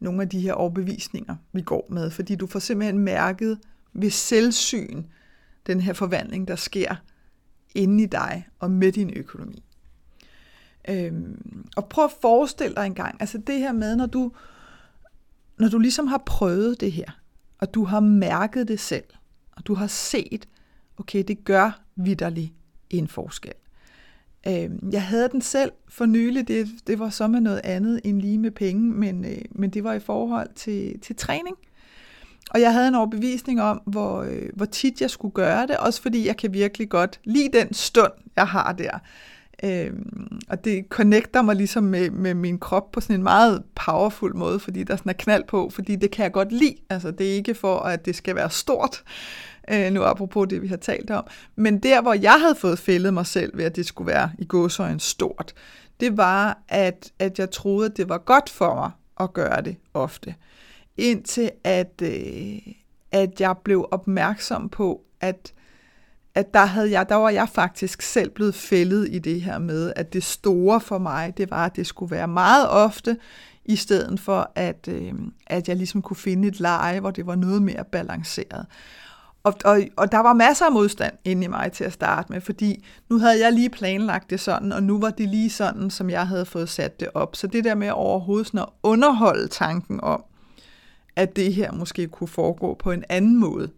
nogle 0.00 0.22
af 0.22 0.28
de 0.28 0.40
her 0.40 0.52
overbevisninger, 0.52 1.36
vi 1.52 1.62
går 1.62 1.86
med. 1.90 2.10
Fordi 2.10 2.34
du 2.34 2.46
får 2.46 2.58
simpelthen 2.58 2.98
mærket 2.98 3.58
ved 3.92 4.10
selvsyn 4.10 5.04
den 5.66 5.80
her 5.80 5.92
forvandling, 5.92 6.48
der 6.48 6.56
sker 6.56 6.94
inde 7.74 8.02
i 8.02 8.06
dig 8.06 8.48
og 8.58 8.70
med 8.70 8.92
din 8.92 9.12
økonomi. 9.16 9.64
Øhm, 10.88 11.66
og 11.76 11.88
prøv 11.88 12.04
at 12.04 12.12
forestille 12.20 12.74
dig 12.74 12.86
en 12.86 12.94
gang, 12.94 13.16
altså 13.20 13.38
det 13.38 13.58
her 13.58 13.72
med, 13.72 13.96
når 13.96 14.06
du, 14.06 14.32
når 15.58 15.68
du 15.68 15.78
ligesom 15.78 16.06
har 16.06 16.22
prøvet 16.26 16.80
det 16.80 16.92
her, 16.92 17.20
og 17.58 17.74
du 17.74 17.84
har 17.84 18.00
mærket 18.00 18.68
det 18.68 18.80
selv, 18.80 19.04
og 19.52 19.66
du 19.66 19.74
har 19.74 19.86
set, 19.86 20.48
okay, 20.98 21.24
det 21.28 21.44
gør 21.44 21.82
vidderligt 21.96 22.52
en 22.90 23.08
forskel. 23.08 23.52
Øh, 24.46 24.70
jeg 24.92 25.02
havde 25.02 25.28
den 25.28 25.40
selv 25.40 25.72
for 25.88 26.06
nylig, 26.06 26.48
det, 26.48 26.68
det 26.86 26.98
var 26.98 27.10
så 27.10 27.26
med 27.26 27.40
noget 27.40 27.60
andet 27.64 28.00
end 28.04 28.20
lige 28.20 28.38
med 28.38 28.50
penge, 28.50 28.82
men, 28.82 29.24
øh, 29.24 29.38
men 29.50 29.70
det 29.70 29.84
var 29.84 29.92
i 29.92 30.00
forhold 30.00 30.48
til, 30.54 31.00
til 31.00 31.16
træning. 31.16 31.56
Og 32.50 32.60
jeg 32.60 32.72
havde 32.72 32.88
en 32.88 32.94
overbevisning 32.94 33.62
om, 33.62 33.82
hvor, 33.86 34.22
øh, 34.22 34.48
hvor 34.54 34.64
tit 34.64 35.00
jeg 35.00 35.10
skulle 35.10 35.32
gøre 35.32 35.66
det, 35.66 35.76
også 35.76 36.02
fordi 36.02 36.26
jeg 36.26 36.36
kan 36.36 36.52
virkelig 36.52 36.88
godt 36.88 37.20
lide 37.24 37.58
den 37.58 37.74
stund, 37.74 38.12
jeg 38.36 38.46
har 38.46 38.72
der. 38.72 38.98
Øh, 39.64 39.92
og 40.48 40.64
det 40.64 40.84
connecter 40.88 41.42
mig 41.42 41.56
ligesom 41.56 41.84
med, 41.84 42.10
med 42.10 42.34
min 42.34 42.58
krop 42.58 42.92
på 42.92 43.00
sådan 43.00 43.16
en 43.16 43.22
meget 43.22 43.62
powerful 43.74 44.36
måde, 44.36 44.60
fordi 44.60 44.84
der 44.84 44.96
sådan 44.96 45.10
er 45.10 45.14
knald 45.18 45.44
på, 45.48 45.70
fordi 45.70 45.96
det 45.96 46.10
kan 46.10 46.22
jeg 46.22 46.32
godt 46.32 46.52
lide. 46.52 46.76
Altså 46.90 47.10
det 47.10 47.30
er 47.30 47.34
ikke 47.34 47.54
for, 47.54 47.78
at 47.78 48.06
det 48.06 48.16
skal 48.16 48.34
være 48.34 48.50
stort, 48.50 49.02
øh, 49.70 49.92
nu 49.92 50.02
apropos 50.02 50.48
det, 50.50 50.62
vi 50.62 50.68
har 50.68 50.76
talt 50.76 51.10
om. 51.10 51.24
Men 51.56 51.78
der, 51.78 52.02
hvor 52.02 52.14
jeg 52.14 52.40
havde 52.40 52.54
fået 52.54 52.78
fældet 52.78 53.14
mig 53.14 53.26
selv 53.26 53.56
ved, 53.56 53.64
at 53.64 53.76
det 53.76 53.86
skulle 53.86 54.12
være 54.12 54.30
i 54.38 54.44
gåsøjen 54.44 55.00
stort, 55.00 55.54
det 56.00 56.16
var, 56.16 56.58
at, 56.68 57.12
at 57.18 57.38
jeg 57.38 57.50
troede, 57.50 57.86
at 57.86 57.96
det 57.96 58.08
var 58.08 58.18
godt 58.18 58.50
for 58.50 58.74
mig 58.74 58.90
at 59.20 59.32
gøre 59.32 59.62
det 59.62 59.76
ofte. 59.94 60.34
Indtil 60.96 61.50
at, 61.64 62.02
øh, 62.02 62.58
at 63.12 63.40
jeg 63.40 63.56
blev 63.64 63.88
opmærksom 63.90 64.68
på, 64.68 65.00
at 65.20 65.52
at 66.34 66.54
der, 66.54 66.64
havde 66.64 66.90
jeg, 66.90 67.08
der 67.08 67.14
var 67.14 67.30
jeg 67.30 67.48
faktisk 67.48 68.02
selv 68.02 68.30
blevet 68.30 68.54
fældet 68.54 69.08
i 69.10 69.18
det 69.18 69.40
her 69.40 69.58
med, 69.58 69.92
at 69.96 70.12
det 70.12 70.24
store 70.24 70.80
for 70.80 70.98
mig, 70.98 71.36
det 71.36 71.50
var, 71.50 71.66
at 71.66 71.76
det 71.76 71.86
skulle 71.86 72.10
være 72.10 72.28
meget 72.28 72.68
ofte, 72.68 73.16
i 73.64 73.76
stedet 73.76 74.20
for, 74.20 74.52
at, 74.54 74.88
øh, 74.88 75.12
at 75.46 75.68
jeg 75.68 75.76
ligesom 75.76 76.02
kunne 76.02 76.16
finde 76.16 76.48
et 76.48 76.60
leje, 76.60 77.00
hvor 77.00 77.10
det 77.10 77.26
var 77.26 77.34
noget 77.34 77.62
mere 77.62 77.84
balanceret. 77.92 78.66
Og, 79.44 79.54
og, 79.64 79.80
og 79.96 80.12
der 80.12 80.18
var 80.18 80.32
masser 80.32 80.66
af 80.66 80.72
modstand 80.72 81.14
inde 81.24 81.44
i 81.44 81.48
mig 81.48 81.72
til 81.72 81.84
at 81.84 81.92
starte 81.92 82.32
med, 82.32 82.40
fordi 82.40 82.84
nu 83.08 83.18
havde 83.18 83.44
jeg 83.44 83.52
lige 83.52 83.70
planlagt 83.70 84.30
det 84.30 84.40
sådan, 84.40 84.72
og 84.72 84.82
nu 84.82 85.00
var 85.00 85.10
det 85.10 85.28
lige 85.28 85.50
sådan, 85.50 85.90
som 85.90 86.10
jeg 86.10 86.26
havde 86.26 86.46
fået 86.46 86.68
sat 86.68 87.00
det 87.00 87.08
op. 87.14 87.36
Så 87.36 87.46
det 87.46 87.64
der 87.64 87.74
med 87.74 87.90
overhovedet 87.90 88.46
sådan 88.46 88.60
at 88.60 88.68
underholde 88.82 89.48
tanken 89.48 90.00
om, 90.02 90.24
at 91.16 91.36
det 91.36 91.54
her 91.54 91.72
måske 91.72 92.06
kunne 92.06 92.28
foregå 92.28 92.74
på 92.74 92.92
en 92.92 93.04
anden 93.08 93.36
måde, 93.36 93.70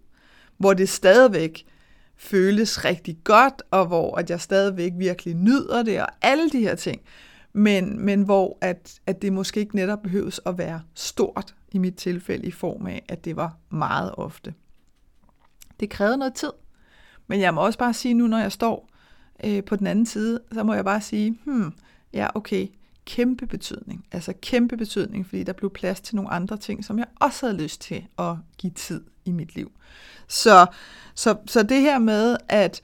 hvor 0.58 0.74
det 0.74 0.88
stadigvæk 0.88 1.66
føles 2.16 2.84
rigtig 2.84 3.18
godt, 3.24 3.62
og 3.70 3.86
hvor 3.86 4.18
at 4.18 4.30
jeg 4.30 4.40
stadigvæk 4.40 4.92
virkelig 4.96 5.34
nyder 5.34 5.82
det, 5.82 6.00
og 6.00 6.08
alle 6.22 6.50
de 6.50 6.60
her 6.60 6.74
ting. 6.74 7.00
Men, 7.52 8.04
men 8.04 8.22
hvor 8.22 8.58
at, 8.60 9.00
at 9.06 9.22
det 9.22 9.32
måske 9.32 9.60
ikke 9.60 9.76
netop 9.76 10.02
behøves 10.02 10.40
at 10.46 10.58
være 10.58 10.80
stort 10.94 11.54
i 11.72 11.78
mit 11.78 11.94
tilfælde 11.94 12.46
i 12.46 12.50
form 12.50 12.86
af, 12.86 13.04
at 13.08 13.24
det 13.24 13.36
var 13.36 13.56
meget 13.70 14.10
ofte. 14.16 14.54
Det 15.80 15.90
krævede 15.90 16.16
noget 16.16 16.34
tid. 16.34 16.52
Men 17.26 17.40
jeg 17.40 17.54
må 17.54 17.60
også 17.60 17.78
bare 17.78 17.94
sige 17.94 18.14
nu, 18.14 18.26
når 18.26 18.38
jeg 18.38 18.52
står 18.52 18.88
øh, 19.44 19.64
på 19.64 19.76
den 19.76 19.86
anden 19.86 20.06
side, 20.06 20.40
så 20.52 20.62
må 20.62 20.74
jeg 20.74 20.84
bare 20.84 21.00
sige, 21.00 21.38
hmm, 21.44 21.72
ja 22.12 22.28
okay, 22.34 22.68
kæmpe 23.04 23.46
betydning. 23.46 24.06
Altså 24.12 24.32
kæmpe 24.42 24.76
betydning, 24.76 25.26
fordi 25.26 25.42
der 25.42 25.52
blev 25.52 25.70
plads 25.70 26.00
til 26.00 26.16
nogle 26.16 26.30
andre 26.30 26.56
ting, 26.56 26.84
som 26.84 26.98
jeg 26.98 27.06
også 27.20 27.46
havde 27.46 27.62
lyst 27.62 27.80
til 27.80 28.06
at 28.18 28.34
give 28.58 28.72
tid 28.72 29.04
i 29.24 29.32
mit 29.32 29.54
liv. 29.54 29.72
Så, 30.28 30.66
så, 31.14 31.36
så 31.46 31.62
det 31.62 31.80
her 31.80 31.98
med 31.98 32.36
at, 32.48 32.82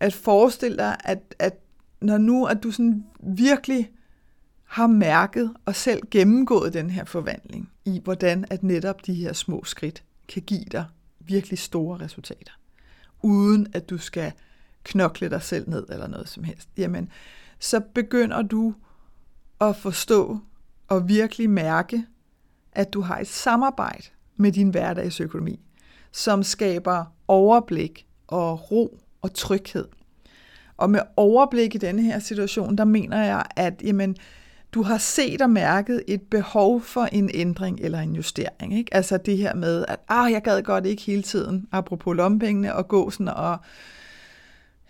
at 0.00 0.14
forestille 0.14 0.76
dig, 0.76 0.96
at, 1.04 1.34
at 1.38 1.58
når 2.00 2.18
nu 2.18 2.44
at 2.44 2.62
du 2.62 2.70
sådan 2.70 3.04
virkelig 3.22 3.90
har 4.64 4.86
mærket 4.86 5.54
og 5.64 5.74
selv 5.74 6.02
gennemgået 6.10 6.72
den 6.72 6.90
her 6.90 7.04
forvandling 7.04 7.70
i, 7.84 8.00
hvordan 8.04 8.44
at 8.50 8.62
netop 8.62 9.06
de 9.06 9.14
her 9.14 9.32
små 9.32 9.64
skridt 9.64 10.02
kan 10.28 10.42
give 10.42 10.64
dig 10.72 10.84
virkelig 11.26 11.58
store 11.58 12.00
resultater, 12.00 12.52
uden 13.22 13.66
at 13.72 13.90
du 13.90 13.98
skal 13.98 14.32
knokle 14.84 15.30
dig 15.30 15.42
selv 15.42 15.68
ned 15.68 15.86
eller 15.88 16.06
noget 16.06 16.28
som 16.28 16.44
helst, 16.44 16.68
jamen, 16.76 17.08
så 17.58 17.80
begynder 17.94 18.42
du 18.42 18.74
at 19.60 19.76
forstå 19.76 20.38
og 20.88 21.08
virkelig 21.08 21.50
mærke, 21.50 22.04
at 22.72 22.92
du 22.92 23.00
har 23.00 23.18
et 23.18 23.26
samarbejde 23.26 24.02
med 24.36 24.52
din 24.52 24.70
hverdagsøkonomi, 24.70 25.60
som 26.12 26.42
skaber 26.42 27.04
overblik 27.28 28.06
og 28.26 28.70
ro 28.70 28.98
og 29.22 29.34
tryghed. 29.34 29.88
Og 30.76 30.90
med 30.90 31.00
overblik 31.16 31.74
i 31.74 31.78
denne 31.78 32.02
her 32.02 32.18
situation, 32.18 32.76
der 32.78 32.84
mener 32.84 33.24
jeg, 33.24 33.44
at 33.56 33.82
jamen, 33.84 34.16
du 34.76 34.82
har 34.82 34.98
set 34.98 35.42
og 35.42 35.50
mærket 35.50 36.02
et 36.08 36.22
behov 36.22 36.80
for 36.80 37.04
en 37.12 37.30
ændring 37.34 37.80
eller 37.80 37.98
en 37.98 38.14
justering. 38.14 38.78
Ikke? 38.78 38.94
Altså 38.94 39.16
det 39.16 39.36
her 39.36 39.54
med, 39.54 39.84
at 39.88 39.98
ah, 40.08 40.32
jeg 40.32 40.42
gad 40.42 40.62
godt 40.62 40.86
ikke 40.86 41.02
hele 41.02 41.22
tiden, 41.22 41.68
apropos 41.72 42.16
lompengene, 42.16 42.74
og 42.74 42.88
gå 42.88 43.10
sådan 43.10 43.28
og, 43.28 43.58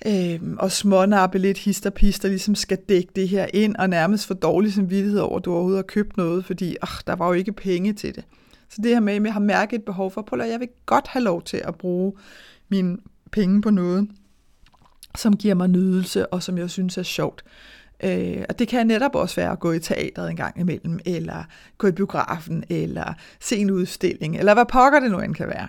øh, 0.06 0.40
og 0.58 0.72
smånappe 0.72 1.38
lidt 1.38 1.58
hist 1.58 1.86
og 1.86 2.30
ligesom 2.30 2.54
skal 2.54 2.78
dække 2.88 3.12
det 3.16 3.28
her 3.28 3.46
ind, 3.54 3.76
og 3.76 3.90
nærmest 3.90 4.26
få 4.26 4.34
dårlig 4.34 4.72
samvittighed 4.72 5.20
over, 5.20 5.38
at 5.38 5.44
du 5.44 5.52
overhovedet 5.52 5.78
har 5.78 5.82
købt 5.82 6.16
noget, 6.16 6.44
fordi 6.44 6.76
ah, 6.82 6.88
der 7.06 7.16
var 7.16 7.26
jo 7.26 7.32
ikke 7.32 7.52
penge 7.52 7.92
til 7.92 8.14
det. 8.14 8.24
Så 8.68 8.82
det 8.82 8.90
her 8.90 9.00
med, 9.00 9.14
at 9.14 9.22
jeg 9.22 9.32
har 9.32 9.40
mærket 9.40 9.78
et 9.78 9.84
behov 9.84 10.10
for, 10.10 10.40
at 10.42 10.50
jeg 10.50 10.60
vil 10.60 10.68
godt 10.86 11.06
have 11.08 11.22
lov 11.22 11.42
til 11.42 11.62
at 11.64 11.74
bruge 11.74 12.12
mine 12.68 12.98
penge 13.32 13.62
på 13.62 13.70
noget, 13.70 14.08
som 15.16 15.36
giver 15.36 15.54
mig 15.54 15.68
nydelse, 15.68 16.26
og 16.26 16.42
som 16.42 16.58
jeg 16.58 16.70
synes 16.70 16.98
er 16.98 17.02
sjovt. 17.02 17.44
Øh, 18.04 18.44
og 18.48 18.58
det 18.58 18.68
kan 18.68 18.86
netop 18.86 19.14
også 19.14 19.36
være 19.36 19.52
at 19.52 19.60
gå 19.60 19.72
i 19.72 19.78
teatret 19.78 20.30
en 20.30 20.36
gang 20.36 20.60
imellem, 20.60 20.98
eller 21.04 21.44
gå 21.78 21.86
i 21.86 21.92
biografen, 21.92 22.64
eller 22.68 23.14
se 23.40 23.56
en 23.56 23.70
udstilling, 23.70 24.36
eller 24.36 24.54
hvad 24.54 24.66
pokker 24.66 25.00
det 25.00 25.10
nu 25.10 25.18
end 25.18 25.34
kan 25.34 25.48
være. 25.48 25.68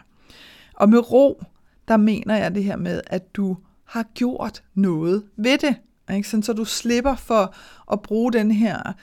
Og 0.74 0.90
med 0.90 1.12
ro, 1.12 1.44
der 1.88 1.98
mener 1.98 2.38
jeg 2.38 2.56
det 2.56 2.64
her 2.64 2.78
med, 2.78 3.02
at 3.08 3.36
du 3.36 3.58
har 3.86 4.06
gjort 4.14 4.64
noget 4.76 5.24
ved 5.38 5.58
det. 5.58 5.76
Ikke? 6.16 6.30
Sådan, 6.30 6.44
så 6.44 6.54
du 6.54 6.66
slipper 6.66 7.16
for 7.16 7.56
at 7.92 8.02
bruge 8.02 8.34
den 8.34 8.52
her 8.52 8.94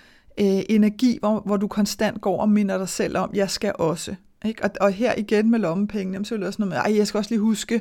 øh, 0.41 0.63
energi, 0.69 1.19
hvor, 1.21 1.43
hvor 1.47 1.57
du 1.57 1.69
konstant 1.69 2.21
går 2.21 2.41
og 2.41 2.49
minder 2.49 2.79
dig 2.79 2.89
selv 2.89 3.17
om, 3.17 3.31
jeg 3.35 3.51
skal 3.51 3.73
også. 3.75 4.15
Ikke? 4.45 4.65
Og, 4.65 4.71
og 4.81 4.93
her 4.93 5.15
igen 5.17 5.51
med 5.51 5.59
lommepengene, 5.59 6.25
så 6.25 6.35
er 6.35 6.39
det 6.39 6.47
også 6.47 6.63
noget 6.63 6.69
med, 6.69 6.79
ej, 6.79 6.97
jeg 6.97 7.07
skal 7.07 7.19
også 7.19 7.31
lige 7.31 7.41
huske, 7.41 7.81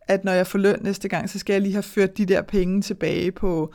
at 0.00 0.24
når 0.24 0.32
jeg 0.32 0.46
får 0.46 0.58
løn 0.58 0.78
næste 0.82 1.08
gang, 1.08 1.30
så 1.30 1.38
skal 1.38 1.52
jeg 1.52 1.62
lige 1.62 1.72
have 1.72 1.82
ført 1.82 2.16
de 2.18 2.26
der 2.26 2.42
penge 2.42 2.82
tilbage 2.82 3.32
på 3.32 3.74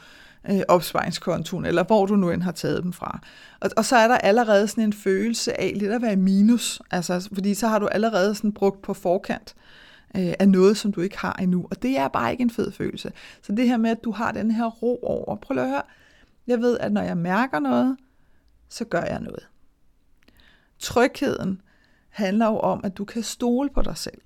øh, 0.50 0.62
opsparingskontoen, 0.68 1.66
eller 1.66 1.84
hvor 1.84 2.06
du 2.06 2.16
nu 2.16 2.30
end 2.30 2.44
har 2.44 2.52
taget 2.52 2.84
dem 2.84 2.94
fra. 2.94 3.20
Og, 3.60 3.70
og 3.78 3.86
så 3.86 3.96
er 3.96 4.08
der 4.08 4.18
allerede 4.18 4.68
sådan 4.68 4.84
en 4.84 4.94
følelse 4.94 5.62
af 5.62 5.74
lidt 5.76 5.92
at 5.92 6.02
være 6.02 6.16
minus, 6.16 6.82
altså, 6.92 7.30
fordi 7.34 7.54
så 7.54 7.68
har 7.68 7.80
du 7.80 7.88
allerede 7.88 8.36
sådan 8.36 8.54
brugt 8.54 8.82
på 8.82 8.94
forkant 8.94 9.56
øh, 10.16 10.34
af 10.40 10.50
noget, 10.50 10.78
som 10.78 10.92
du 10.92 11.02
ikke 11.02 11.18
har 11.18 11.34
endnu. 11.34 11.68
Og 11.72 11.82
det 11.82 11.98
er 11.98 12.08
bare 12.08 12.32
ikke 12.32 12.42
en 12.42 12.50
fed 12.50 12.72
følelse. 12.72 13.12
Så 13.42 13.52
det 13.52 13.68
her 13.68 13.78
med, 13.78 13.90
at 13.90 14.04
du 14.04 14.12
har 14.12 14.32
den 14.32 14.52
her 14.52 14.66
ro 14.66 15.00
over, 15.04 15.36
prøv 15.36 15.58
at 15.58 15.70
høre, 15.70 15.82
jeg 16.48 16.62
ved, 16.62 16.78
at 16.80 16.92
når 16.92 17.02
jeg 17.02 17.18
mærker 17.18 17.60
noget, 17.60 17.98
så 18.70 18.86
gør 18.86 19.02
jeg 19.02 19.20
noget. 19.20 19.48
Trygheden 20.80 21.62
handler 22.10 22.46
jo 22.46 22.60
om, 22.60 22.82
at 22.84 22.98
du 22.98 23.06
kan 23.06 23.24
stole 23.24 23.70
på 23.70 23.82
dig 23.82 23.98
selv. 23.98 24.22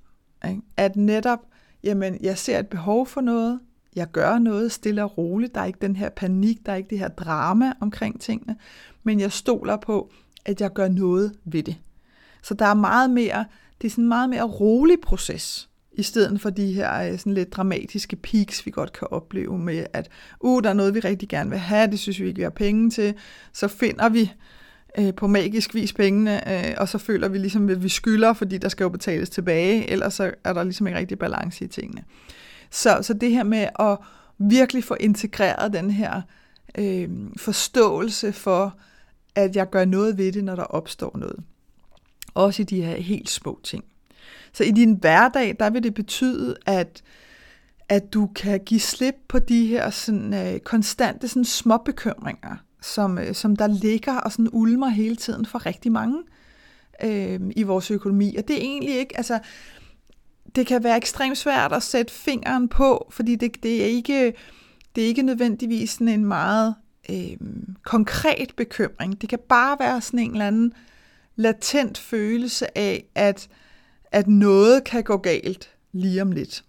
Ikke? 0.47 0.61
At 0.77 0.95
netop, 0.95 1.39
jamen, 1.83 2.17
jeg 2.21 2.37
ser 2.37 2.59
et 2.59 2.67
behov 2.67 3.07
for 3.07 3.21
noget, 3.21 3.59
jeg 3.95 4.11
gør 4.11 4.39
noget 4.39 4.71
stille 4.71 5.03
og 5.03 5.17
roligt, 5.17 5.55
der 5.55 5.61
er 5.61 5.65
ikke 5.65 5.79
den 5.81 5.95
her 5.95 6.09
panik, 6.09 6.65
der 6.65 6.71
er 6.71 6.75
ikke 6.75 6.89
det 6.89 6.99
her 6.99 7.07
drama 7.07 7.73
omkring 7.81 8.21
tingene, 8.21 8.55
men 9.03 9.19
jeg 9.19 9.31
stoler 9.31 9.77
på, 9.77 10.11
at 10.45 10.61
jeg 10.61 10.73
gør 10.73 10.87
noget 10.87 11.33
ved 11.45 11.63
det. 11.63 11.75
Så 12.43 12.53
der 12.53 12.65
er 12.65 12.73
meget 12.73 13.09
mere, 13.09 13.45
det 13.81 13.87
er 13.87 13.91
sådan 13.91 14.03
en 14.03 14.09
meget 14.09 14.29
mere 14.29 14.43
rolig 14.43 14.97
proces, 15.01 15.69
i 15.93 16.03
stedet 16.03 16.41
for 16.41 16.49
de 16.49 16.73
her 16.73 17.11
øh, 17.11 17.17
sådan 17.17 17.33
lidt 17.33 17.53
dramatiske 17.53 18.15
peaks, 18.15 18.65
vi 18.65 18.71
godt 18.71 18.93
kan 18.93 19.07
opleve 19.11 19.59
med, 19.59 19.85
at 19.93 20.09
uh, 20.39 20.63
der 20.63 20.69
er 20.69 20.73
noget, 20.73 20.93
vi 20.93 20.99
rigtig 20.99 21.29
gerne 21.29 21.49
vil 21.49 21.59
have, 21.59 21.91
det 21.91 21.99
synes 21.99 22.19
vi 22.19 22.27
ikke, 22.27 22.37
vi 22.37 22.43
har 22.43 22.49
penge 22.49 22.89
til, 22.89 23.13
så 23.53 23.67
finder 23.67 24.09
vi 24.09 24.31
øh, 24.99 25.13
på 25.13 25.27
magisk 25.27 25.75
vis 25.75 25.93
pengene, 25.93 26.67
øh, 26.67 26.75
og 26.77 26.89
så 26.89 26.97
føler 26.97 27.27
vi 27.27 27.37
ligesom, 27.37 27.69
at 27.69 27.83
vi 27.83 27.89
skylder, 27.89 28.33
fordi 28.33 28.57
der 28.57 28.69
skal 28.69 28.83
jo 28.83 28.89
betales 28.89 29.29
tilbage, 29.29 29.89
ellers 29.89 30.13
så 30.13 30.31
er 30.43 30.53
der 30.53 30.63
ligesom 30.63 30.87
ikke 30.87 30.99
rigtig 30.99 31.19
balance 31.19 31.65
i 31.65 31.67
tingene. 31.67 32.03
Så, 32.73 32.99
så 33.01 33.13
det 33.13 33.31
her 33.31 33.43
med 33.43 33.67
at 33.79 33.97
virkelig 34.37 34.83
få 34.83 34.95
integreret 34.99 35.73
den 35.73 35.91
her 35.91 36.21
øh, 36.77 37.09
forståelse 37.37 38.33
for, 38.33 38.77
at 39.35 39.55
jeg 39.55 39.69
gør 39.69 39.85
noget 39.85 40.17
ved 40.17 40.31
det, 40.31 40.43
når 40.43 40.55
der 40.55 40.63
opstår 40.63 41.17
noget. 41.17 41.39
Også 42.33 42.61
i 42.61 42.65
de 42.65 42.81
her 42.81 42.95
helt 42.95 43.29
små 43.29 43.59
ting. 43.63 43.83
Så 44.53 44.63
i 44.63 44.71
din 44.71 44.93
hverdag, 44.93 45.55
der 45.59 45.69
vil 45.69 45.83
det 45.83 45.93
betyde, 45.93 46.55
at, 46.65 47.03
at 47.89 48.13
du 48.13 48.29
kan 48.35 48.59
give 48.59 48.79
slip 48.79 49.15
på 49.27 49.39
de 49.39 49.67
her 49.67 49.89
sådan, 49.89 50.33
øh, 50.33 50.59
konstante 50.59 51.27
sådan, 51.27 51.45
små 51.45 51.77
bekymringer, 51.77 52.55
som, 52.81 53.17
øh, 53.17 53.35
som 53.35 53.55
der 53.55 53.67
ligger 53.67 54.17
og 54.17 54.31
sådan 54.31 54.49
ulmer 54.51 54.87
hele 54.87 55.15
tiden 55.15 55.45
for 55.45 55.65
rigtig 55.65 55.91
mange 55.91 56.23
øh, 57.03 57.39
i 57.55 57.63
vores 57.63 57.91
økonomi. 57.91 58.35
Og 58.35 58.47
det 58.47 58.55
er 58.55 58.61
egentlig 58.61 58.95
ikke, 58.95 59.17
altså, 59.17 59.39
det 60.55 60.67
kan 60.67 60.83
være 60.83 60.97
ekstremt 60.97 61.37
svært 61.37 61.73
at 61.73 61.83
sætte 61.83 62.13
fingeren 62.13 62.67
på, 62.67 63.07
fordi 63.11 63.35
det, 63.35 63.63
det, 63.63 63.81
er, 63.81 63.85
ikke, 63.85 64.33
det 64.95 65.03
er 65.03 65.07
ikke 65.07 65.21
nødvendigvis 65.21 65.89
sådan 65.89 66.07
en 66.07 66.25
meget 66.25 66.75
øh, 67.09 67.37
konkret 67.83 68.53
bekymring. 68.57 69.21
Det 69.21 69.29
kan 69.29 69.39
bare 69.49 69.77
være 69.79 70.01
sådan 70.01 70.19
en 70.19 70.31
eller 70.31 70.47
anden 70.47 70.73
latent 71.35 71.97
følelse 71.97 72.77
af, 72.77 73.05
at, 73.15 73.47
at 74.11 74.27
noget 74.27 74.83
kan 74.83 75.03
gå 75.03 75.17
galt 75.17 75.69
lige 75.91 76.21
om 76.21 76.31
lidt. 76.31 76.63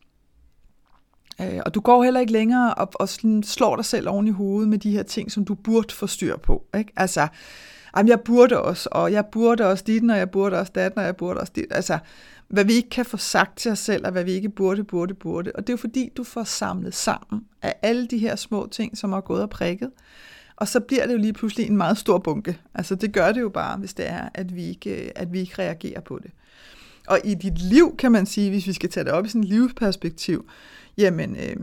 Øh, 1.40 1.60
og 1.66 1.74
du 1.74 1.80
går 1.80 2.04
heller 2.04 2.20
ikke 2.20 2.32
længere 2.32 2.74
op 2.74 2.94
og 2.94 3.08
slår 3.42 3.76
dig 3.76 3.84
selv 3.84 4.08
oven 4.08 4.28
i 4.28 4.30
hovedet 4.30 4.68
med 4.68 4.78
de 4.78 4.90
her 4.90 5.02
ting, 5.02 5.32
som 5.32 5.44
du 5.44 5.54
burde 5.54 5.94
få 5.94 6.06
styr 6.06 6.36
på. 6.36 6.64
Ikke? 6.78 6.92
Altså, 6.96 7.28
jamen, 7.96 8.09
jeg 8.09 8.20
burde 8.20 8.62
også, 8.62 8.88
og 8.92 9.12
jeg 9.12 9.26
burde 9.26 9.66
også 9.66 9.85
dit, 9.87 10.11
og 10.11 10.18
jeg 10.18 10.30
burde 10.30 10.59
også 10.59 10.72
dat, 10.74 10.92
og 10.96 11.02
jeg 11.02 11.16
burde 11.16 11.40
også 11.40 11.52
dit. 11.57 11.66
Altså, 11.70 11.98
hvad 12.48 12.64
vi 12.64 12.72
ikke 12.72 12.90
kan 12.90 13.04
få 13.04 13.16
sagt 13.16 13.59
til 13.59 13.70
os 13.70 13.78
selv, 13.78 14.07
og 14.07 14.12
hvad 14.12 14.24
vi 14.24 14.33
ikke 14.33 14.48
burde, 14.48 14.85
burde, 14.85 15.14
burde. 15.14 15.52
Og 15.54 15.66
det 15.66 15.68
er 15.68 15.72
jo 15.72 15.76
fordi, 15.76 16.11
du 16.16 16.24
får 16.24 16.44
samlet 16.44 16.94
sammen 16.94 17.44
af 17.62 17.74
alle 17.83 18.07
de 18.07 18.18
her 18.18 18.37
små 18.37 18.68
ting, 18.70 18.98
som 18.98 19.12
har 19.12 19.20
gået 19.20 19.42
og 19.42 19.50
prikket. 19.50 19.90
Og 20.57 20.68
så 20.68 20.80
bliver 20.80 21.07
det 21.07 21.12
jo 21.12 21.18
lige 21.18 21.33
pludselig 21.33 21.66
en 21.66 21.76
meget 21.76 21.98
stor 21.98 22.18
bunke. 22.18 22.61
Altså 22.74 22.94
det 22.94 23.12
gør 23.12 23.33
det 23.33 23.40
jo 23.40 23.48
bare, 23.48 23.76
hvis 23.76 23.94
det 23.94 24.11
er, 24.11 24.28
at 24.35 24.54
vi 24.54 24.64
ikke, 24.64 25.18
at 25.18 25.33
vi 25.33 25.40
ikke 25.40 25.54
reagerer 25.59 26.00
på 26.00 26.18
det. 26.22 26.30
Og 27.09 27.18
i 27.24 27.35
dit 27.35 27.59
liv, 27.59 27.96
kan 27.96 28.12
man 28.12 28.26
sige, 28.26 28.50
hvis 28.50 28.66
vi 28.66 28.72
skal 28.72 28.90
tage 28.90 29.04
det 29.04 29.12
op 29.12 29.26
i 29.26 29.28
sådan 29.28 29.42
et 29.42 29.48
livsperspektiv, 29.48 30.48
jamen, 30.98 31.37
øh, 31.37 31.57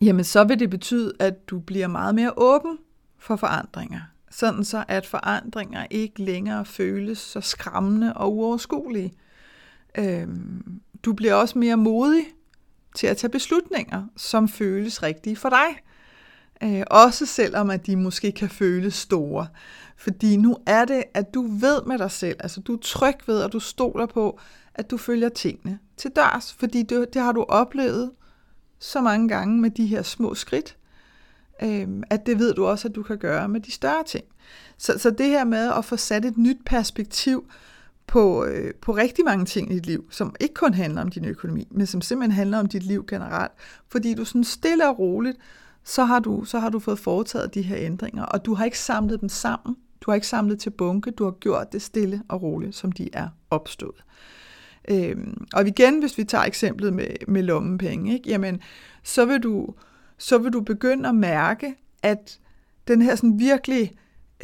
jamen 0.00 0.24
så 0.24 0.44
vil 0.44 0.58
det 0.58 0.70
betyde, 0.70 1.12
at 1.20 1.48
du 1.50 1.58
bliver 1.58 1.86
meget 1.86 2.14
mere 2.14 2.32
åben 2.36 2.78
for 3.18 3.36
forandringer. 3.36 4.00
Sådan 4.30 4.64
så, 4.64 4.84
at 4.88 5.06
forandringer 5.06 5.86
ikke 5.90 6.22
længere 6.22 6.64
føles 6.64 7.18
så 7.18 7.40
skræmmende 7.40 8.14
og 8.14 8.36
uoverskuelige. 8.36 9.12
Øhm, 9.98 10.80
du 11.02 11.12
bliver 11.12 11.34
også 11.34 11.58
mere 11.58 11.76
modig 11.76 12.24
til 12.96 13.06
at 13.06 13.16
tage 13.16 13.30
beslutninger, 13.30 14.04
som 14.16 14.48
føles 14.48 15.02
rigtige 15.02 15.36
for 15.36 15.48
dig. 15.48 15.82
Øh, 16.62 16.82
også 16.90 17.26
selvom 17.26 17.70
at 17.70 17.86
de 17.86 17.96
måske 17.96 18.32
kan 18.32 18.48
føles 18.48 18.94
store. 18.94 19.46
Fordi 19.96 20.36
nu 20.36 20.56
er 20.66 20.84
det, 20.84 21.04
at 21.14 21.34
du 21.34 21.42
ved 21.42 21.82
med 21.86 21.98
dig 21.98 22.10
selv, 22.10 22.36
altså 22.40 22.60
du 22.60 22.74
er 22.74 22.78
tryg 22.82 23.14
ved, 23.26 23.42
og 23.42 23.52
du 23.52 23.60
stoler 23.60 24.06
på, 24.06 24.40
at 24.74 24.90
du 24.90 24.96
følger 24.96 25.28
tingene 25.28 25.78
til 25.96 26.10
dørs. 26.16 26.52
Fordi 26.52 26.82
det, 26.82 27.14
det 27.14 27.22
har 27.22 27.32
du 27.32 27.44
oplevet 27.48 28.10
så 28.78 29.00
mange 29.00 29.28
gange 29.28 29.60
med 29.60 29.70
de 29.70 29.86
her 29.86 30.02
små 30.02 30.34
skridt, 30.34 30.76
øh, 31.62 31.88
at 32.10 32.26
det 32.26 32.38
ved 32.38 32.54
du 32.54 32.66
også, 32.66 32.88
at 32.88 32.94
du 32.94 33.02
kan 33.02 33.18
gøre 33.18 33.48
med 33.48 33.60
de 33.60 33.72
større 33.72 34.04
ting. 34.06 34.24
Så, 34.78 34.98
så 34.98 35.10
det 35.10 35.26
her 35.26 35.44
med 35.44 35.72
at 35.78 35.84
få 35.84 35.96
sat 35.96 36.24
et 36.24 36.38
nyt 36.38 36.58
perspektiv 36.66 37.50
på, 38.06 38.44
øh, 38.44 38.74
på 38.74 38.92
rigtig 38.92 39.24
mange 39.24 39.44
ting 39.44 39.72
i 39.72 39.74
dit 39.74 39.86
liv, 39.86 40.04
som 40.10 40.34
ikke 40.40 40.54
kun 40.54 40.74
handler 40.74 41.00
om 41.00 41.08
din 41.08 41.24
økonomi, 41.24 41.68
men 41.70 41.86
som 41.86 42.00
simpelthen 42.00 42.32
handler 42.32 42.58
om 42.58 42.66
dit 42.66 42.82
liv 42.82 43.04
generelt, 43.06 43.52
fordi 43.88 44.14
du 44.14 44.24
sådan 44.24 44.44
stille 44.44 44.88
og 44.88 44.98
roligt 44.98 45.36
så 45.88 46.04
har, 46.04 46.18
du, 46.18 46.44
så 46.44 46.58
har 46.58 46.70
du 46.70 46.78
fået 46.78 46.98
foretaget 46.98 47.54
de 47.54 47.62
her 47.62 47.76
ændringer, 47.78 48.24
og 48.24 48.44
du 48.44 48.54
har 48.54 48.64
ikke 48.64 48.78
samlet 48.78 49.20
dem 49.20 49.28
sammen. 49.28 49.76
Du 50.00 50.10
har 50.10 50.14
ikke 50.14 50.26
samlet 50.26 50.60
til 50.60 50.70
bunke, 50.70 51.10
du 51.10 51.24
har 51.24 51.30
gjort 51.30 51.72
det 51.72 51.82
stille 51.82 52.22
og 52.28 52.42
roligt, 52.42 52.74
som 52.74 52.92
de 52.92 53.08
er 53.12 53.28
opstået. 53.50 54.04
Øhm, 54.90 55.46
og 55.52 55.66
igen, 55.66 56.00
hvis 56.00 56.18
vi 56.18 56.24
tager 56.24 56.44
eksemplet 56.44 56.92
med, 56.92 57.06
med 57.28 57.42
lommepenge, 57.42 58.14
ikke? 58.14 58.30
Jamen, 58.30 58.60
så, 59.02 59.24
vil 59.24 59.42
du, 59.42 59.74
så 60.18 60.38
vil 60.38 60.52
du 60.52 60.60
begynde 60.60 61.08
at 61.08 61.14
mærke, 61.14 61.74
at 62.02 62.38
den 62.88 63.02
her 63.02 63.14
sådan 63.14 63.38
virkelig 63.38 63.92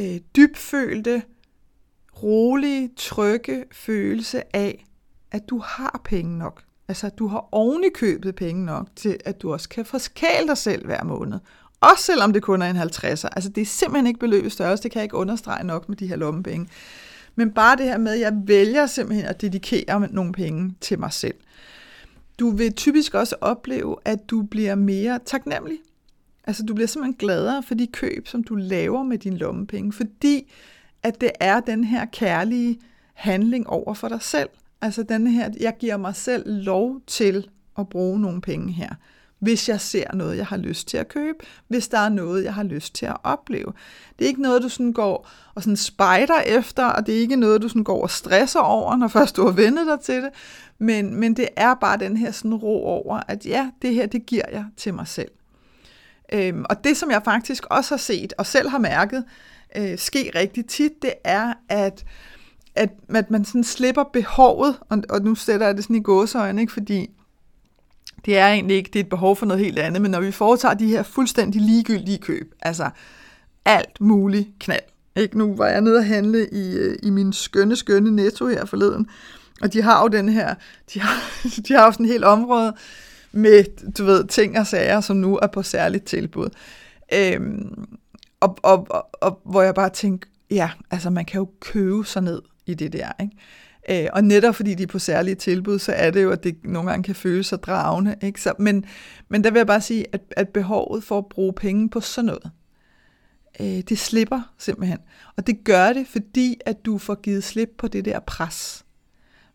øh, 0.01 0.21
dybfølte, 0.37 1.23
rolige, 2.23 2.91
trygge 2.97 3.65
følelse 3.73 4.57
af, 4.57 4.87
at 5.31 5.43
du 5.49 5.59
har 5.59 6.01
penge 6.05 6.39
nok, 6.39 6.63
Altså, 6.89 7.09
du 7.09 7.27
har 7.27 7.49
ovenikøbet 7.53 8.35
penge 8.35 8.65
nok 8.65 8.89
til, 8.97 9.17
at 9.25 9.43
du 9.43 9.53
også 9.53 9.69
kan 9.69 9.85
forskale 9.85 10.49
dig 10.49 10.59
selv 10.59 10.87
hver 10.87 11.05
måned. 11.05 11.39
Også 11.81 12.05
selvom 12.05 12.33
det 12.33 12.43
kun 12.43 12.63
er 12.63 12.67
en 12.71 12.77
50'er. 12.77 13.29
Altså, 13.37 13.49
det 13.55 13.61
er 13.61 13.67
simpelthen 13.67 14.07
ikke 14.07 14.21
beløbet 14.21 14.53
størrelse. 14.53 14.83
Det 14.83 14.91
kan 14.91 14.99
jeg 14.99 15.05
ikke 15.05 15.17
understrege 15.17 15.67
nok 15.67 15.89
med 15.89 15.97
de 15.97 16.07
her 16.07 16.17
lommepenge. 16.17 16.69
Men 17.35 17.51
bare 17.51 17.77
det 17.77 17.85
her 17.85 17.99
med, 17.99 18.13
at 18.13 18.21
jeg 18.21 18.33
vælger 18.47 18.87
simpelthen 18.87 19.27
at 19.27 19.41
dedikere 19.41 20.09
nogle 20.11 20.33
penge 20.33 20.75
til 20.81 20.99
mig 20.99 21.13
selv. 21.13 21.35
Du 22.39 22.51
vil 22.51 22.73
typisk 22.73 23.15
også 23.15 23.37
opleve, 23.41 23.97
at 24.05 24.31
du 24.31 24.43
bliver 24.43 24.75
mere 24.75 25.19
taknemmelig. 25.25 25.79
Altså, 26.47 26.63
du 26.63 26.75
bliver 26.75 26.89
simpelthen 26.89 27.19
gladere 27.19 27.63
for 27.63 27.75
de 27.75 27.87
køb, 27.87 28.29
som 28.29 28.45
du 28.45 28.55
laver 28.55 29.03
med 29.03 29.19
dine 29.19 29.37
lommepenge, 29.37 29.93
fordi 29.93 30.53
at 31.03 31.21
det 31.21 31.31
er 31.41 31.61
den 31.61 31.85
her 31.85 32.05
kærlige 32.05 32.79
handling 33.15 33.67
over 33.67 33.95
for 33.95 34.09
dig 34.09 34.23
selv– 34.23 34.49
Altså 34.85 35.03
den 35.03 35.27
her, 35.27 35.51
jeg 35.61 35.77
giver 35.79 35.97
mig 35.97 36.15
selv 36.17 36.63
lov 36.65 37.01
til 37.07 37.49
at 37.79 37.89
bruge 37.89 38.21
nogle 38.21 38.41
penge 38.41 38.73
her, 38.73 38.95
hvis 39.45 39.69
jeg 39.69 39.81
ser 39.81 40.15
noget, 40.15 40.37
jeg 40.37 40.47
har 40.47 40.57
lyst 40.57 40.89
til 40.89 40.97
at 40.97 41.09
købe, 41.09 41.39
hvis 41.69 41.89
der 41.89 41.99
er 41.99 42.09
noget, 42.09 42.45
jeg 42.45 42.55
har 42.55 42.63
lyst 42.63 42.95
til 42.95 43.07
at 43.07 43.17
opleve. 43.23 43.73
Det 44.19 44.25
er 44.25 44.29
ikke 44.29 44.43
noget, 44.43 44.63
du 44.63 44.69
sådan 44.69 44.93
går 44.93 45.29
og 45.55 45.63
sådan 45.63 45.77
spejder 45.77 46.41
efter, 46.41 46.85
og 46.85 47.07
det 47.07 47.15
er 47.15 47.19
ikke 47.19 47.37
noget, 47.37 47.63
du 47.63 47.69
sådan 47.69 47.85
går 47.85 48.03
og 48.03 48.11
stresser 48.11 48.61
over, 48.61 48.97
når 48.97 49.09
først 49.09 49.37
du 49.37 49.45
har 49.45 49.53
vendet 49.53 49.87
dig 49.87 50.01
til 50.01 50.23
det, 50.23 50.31
men, 50.79 51.17
men 51.21 51.37
det 51.37 51.49
er 51.57 51.75
bare 51.75 51.97
den 51.97 52.17
her 52.17 52.31
sådan 52.31 52.55
ro 52.55 52.85
over, 52.85 53.21
at 53.29 53.47
ja, 53.47 53.71
det 53.83 53.95
her, 53.95 54.07
det 54.07 54.27
giver 54.27 54.45
jeg 54.53 54.65
til 54.77 54.95
mig 54.95 55.09
selv. 55.09 55.31
Øhm, 56.33 56.65
og 56.71 56.85
det, 56.85 56.97
som 56.97 57.11
jeg 57.11 57.23
faktisk 57.25 57.67
også 57.71 57.95
har 57.95 57.99
set, 57.99 58.33
og 58.39 58.47
selv 58.47 58.69
har 58.69 58.79
mærket, 58.79 59.25
øh, 59.77 59.99
ske 59.99 60.31
rigtig 60.35 60.67
tit, 60.67 61.03
det 61.03 61.13
er, 61.25 61.53
at 61.69 62.05
at, 62.75 62.91
at 63.09 63.31
man 63.31 63.45
sådan 63.45 63.65
slipper 63.65 64.05
behovet, 64.13 64.79
og, 64.89 65.03
og 65.11 65.23
nu 65.23 65.35
sætter 65.35 65.67
jeg 65.67 65.77
det 65.77 65.85
sådan 65.85 65.97
i 65.97 66.03
gåseøjne, 66.03 66.61
ikke, 66.61 66.73
fordi 66.73 67.11
det 68.25 68.39
er 68.39 68.49
egentlig 68.49 68.77
ikke, 68.77 68.91
det 68.93 68.99
er 68.99 69.05
et 69.05 69.09
behov 69.09 69.37
for 69.37 69.47
noget 69.47 69.65
helt 69.65 69.79
andet, 69.79 70.03
men 70.03 70.11
når 70.11 70.21
vi 70.21 70.31
foretager 70.31 70.75
de 70.75 70.87
her 70.87 71.03
fuldstændig 71.03 71.61
ligegyldige 71.61 72.19
køb, 72.19 72.55
altså 72.63 72.91
alt 73.65 74.01
muligt 74.01 74.49
knald. 74.61 74.83
Ikke? 75.17 75.39
Nu 75.39 75.57
var 75.57 75.67
jeg 75.67 75.81
nede 75.81 75.99
og 75.99 76.07
handle 76.07 76.49
i, 76.53 76.77
øh, 76.77 76.99
i 77.03 77.11
min 77.11 77.33
skønne, 77.33 77.77
skønne 77.77 78.11
netto 78.11 78.47
her 78.47 78.65
forleden, 78.65 79.07
og 79.63 79.73
de 79.73 79.83
har 79.83 80.03
jo 80.03 80.09
den 80.09 80.29
her, 80.29 80.55
de 80.95 81.01
har, 81.01 81.31
de 81.69 81.75
har 81.75 81.85
jo 81.85 81.93
sådan 81.93 82.07
et 82.07 82.13
helt 82.13 82.25
område 82.25 82.75
med, 83.33 83.65
du 83.93 84.05
ved, 84.05 84.25
ting 84.25 84.59
og 84.59 84.67
sager, 84.67 85.01
som 85.01 85.17
nu 85.17 85.39
er 85.43 85.47
på 85.47 85.63
særligt 85.63 86.05
tilbud. 86.05 86.49
Øhm, 87.13 87.87
og, 88.41 88.59
og, 88.63 88.87
og, 88.91 89.09
og 89.13 89.41
hvor 89.45 89.63
jeg 89.63 89.75
bare 89.75 89.91
tænker, 89.91 90.29
ja, 90.51 90.71
altså 90.91 91.11
man 91.11 91.25
kan 91.25 91.39
jo 91.39 91.49
købe 91.61 92.05
sig 92.05 92.23
ned 92.23 92.43
i 92.67 92.75
det 92.75 92.93
der. 92.93 93.09
Ikke? 93.21 93.37
Øh, 93.91 94.07
og 94.13 94.25
netop 94.25 94.55
fordi 94.55 94.75
de 94.75 94.83
er 94.83 94.87
på 94.87 94.99
særlige 94.99 95.35
tilbud, 95.35 95.79
så 95.79 95.93
er 95.93 96.11
det 96.11 96.23
jo, 96.23 96.31
at 96.31 96.45
det 96.45 96.57
nogle 96.65 96.91
gange 96.91 97.03
kan 97.03 97.15
føles 97.15 97.47
så 97.47 97.57
dragende. 97.57 98.17
Ikke? 98.23 98.43
Så, 98.43 98.53
men, 98.59 98.85
men 99.29 99.45
der 99.45 99.51
vil 99.51 99.59
jeg 99.59 99.67
bare 99.67 99.81
sige, 99.81 100.05
at, 100.13 100.21
at 100.37 100.49
behovet 100.49 101.05
for 101.05 101.19
at 101.19 101.27
bruge 101.27 101.53
penge 101.53 101.91
på 101.91 102.01
sådan 102.01 102.27
noget, 102.27 102.51
øh, 103.61 103.83
det 103.89 103.99
slipper 103.99 104.53
simpelthen. 104.59 104.99
Og 105.37 105.47
det 105.47 105.65
gør 105.65 105.93
det, 105.93 106.07
fordi 106.09 106.57
at 106.67 106.85
du 106.85 106.99
får 106.99 107.15
givet 107.15 107.45
slip 107.45 107.71
på 107.79 107.89
det 107.89 108.05
der 108.05 108.21
pres 108.21 108.85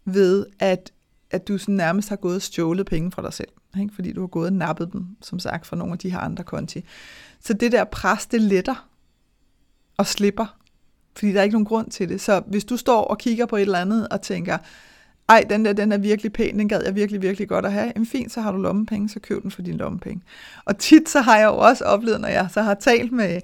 ved 0.05 0.45
at 0.59 0.91
at 1.31 1.47
du 1.47 1.57
sådan 1.57 1.75
nærmest 1.75 2.09
har 2.09 2.15
gået 2.15 2.35
og 2.35 2.41
stjålet 2.41 2.85
penge 2.85 3.11
fra 3.11 3.21
dig 3.21 3.33
selv, 3.33 3.49
ikke? 3.79 3.95
fordi 3.95 4.13
du 4.13 4.19
har 4.19 4.27
gået 4.27 4.47
og 4.47 4.53
nappet 4.53 4.93
dem, 4.93 5.07
som 5.21 5.39
sagt, 5.39 5.65
fra 5.67 5.75
nogle 5.75 5.93
af 5.93 5.99
de 5.99 6.11
her 6.11 6.19
andre 6.19 6.43
konti. 6.43 6.83
Så 7.39 7.53
det 7.53 7.71
der 7.71 7.83
pres, 7.83 8.25
det 8.25 8.41
letter 8.41 8.89
og 9.97 10.07
slipper, 10.07 10.58
fordi 11.19 11.31
der 11.31 11.39
er 11.39 11.43
ikke 11.43 11.53
nogen 11.53 11.65
grund 11.65 11.91
til 11.91 12.09
det. 12.09 12.21
Så 12.21 12.41
hvis 12.47 12.65
du 12.65 12.77
står 12.77 13.03
og 13.03 13.17
kigger 13.17 13.45
på 13.45 13.55
et 13.55 13.61
eller 13.61 13.79
andet 13.79 14.07
og 14.07 14.21
tænker, 14.21 14.57
ej, 15.29 15.45
den 15.49 15.65
der, 15.65 15.73
den 15.73 15.91
er 15.91 15.97
virkelig 15.97 16.33
pæn, 16.33 16.59
den 16.59 16.69
gad 16.69 16.81
jeg 16.85 16.95
virkelig, 16.95 17.21
virkelig 17.21 17.47
godt 17.47 17.65
at 17.65 17.71
have. 17.71 17.91
Jamen 17.95 18.05
fint, 18.05 18.31
så 18.31 18.41
har 18.41 18.51
du 18.51 18.57
lommepenge, 18.57 19.09
så 19.09 19.19
køb 19.19 19.43
den 19.43 19.51
for 19.51 19.61
din 19.61 19.77
lommepenge. 19.77 20.21
Og 20.65 20.77
tit 20.77 21.09
så 21.09 21.21
har 21.21 21.37
jeg 21.37 21.45
jo 21.45 21.57
også 21.57 21.83
oplevet, 21.83 22.21
når 22.21 22.27
jeg 22.27 22.47
så 22.53 22.61
har 22.61 22.73
talt 22.73 23.11
med, 23.11 23.41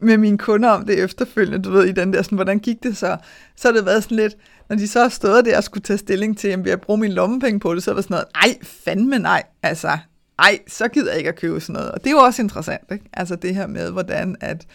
med 0.00 0.16
mine 0.16 0.38
kunder 0.38 0.68
om 0.68 0.86
det 0.86 1.02
efterfølgende, 1.04 1.62
du 1.62 1.70
ved, 1.70 1.84
i 1.84 1.92
den 1.92 2.12
der, 2.12 2.22
sådan, 2.22 2.36
hvordan 2.36 2.58
gik 2.58 2.82
det 2.82 2.96
så? 2.96 3.16
Så 3.56 3.68
har 3.68 3.72
det 3.72 3.86
været 3.86 4.02
sådan 4.02 4.16
lidt, 4.16 4.36
når 4.68 4.76
de 4.76 4.88
så 4.88 5.00
har 5.00 5.08
stået 5.08 5.44
der 5.44 5.56
og 5.56 5.64
skulle 5.64 5.82
tage 5.82 5.98
stilling 5.98 6.38
til, 6.38 6.54
om 6.54 6.66
jeg 6.66 6.80
bruge 6.80 6.98
min 6.98 7.12
lommepenge 7.12 7.60
på 7.60 7.74
det, 7.74 7.82
så 7.82 7.90
var 7.90 7.96
det 7.96 8.04
sådan 8.04 8.14
noget, 8.14 8.26
ej, 8.34 8.58
fandme 8.62 9.18
nej, 9.18 9.42
altså, 9.62 9.98
ej, 10.38 10.58
så 10.68 10.88
gider 10.88 11.10
jeg 11.10 11.18
ikke 11.18 11.28
at 11.28 11.38
købe 11.38 11.60
sådan 11.60 11.72
noget. 11.72 11.90
Og 11.90 12.00
det 12.00 12.06
er 12.06 12.14
jo 12.14 12.18
også 12.18 12.42
interessant, 12.42 12.82
ikke? 12.92 13.04
Altså 13.12 13.36
det 13.36 13.54
her 13.54 13.66
med, 13.66 13.90
hvordan 13.90 14.36
at, 14.40 14.66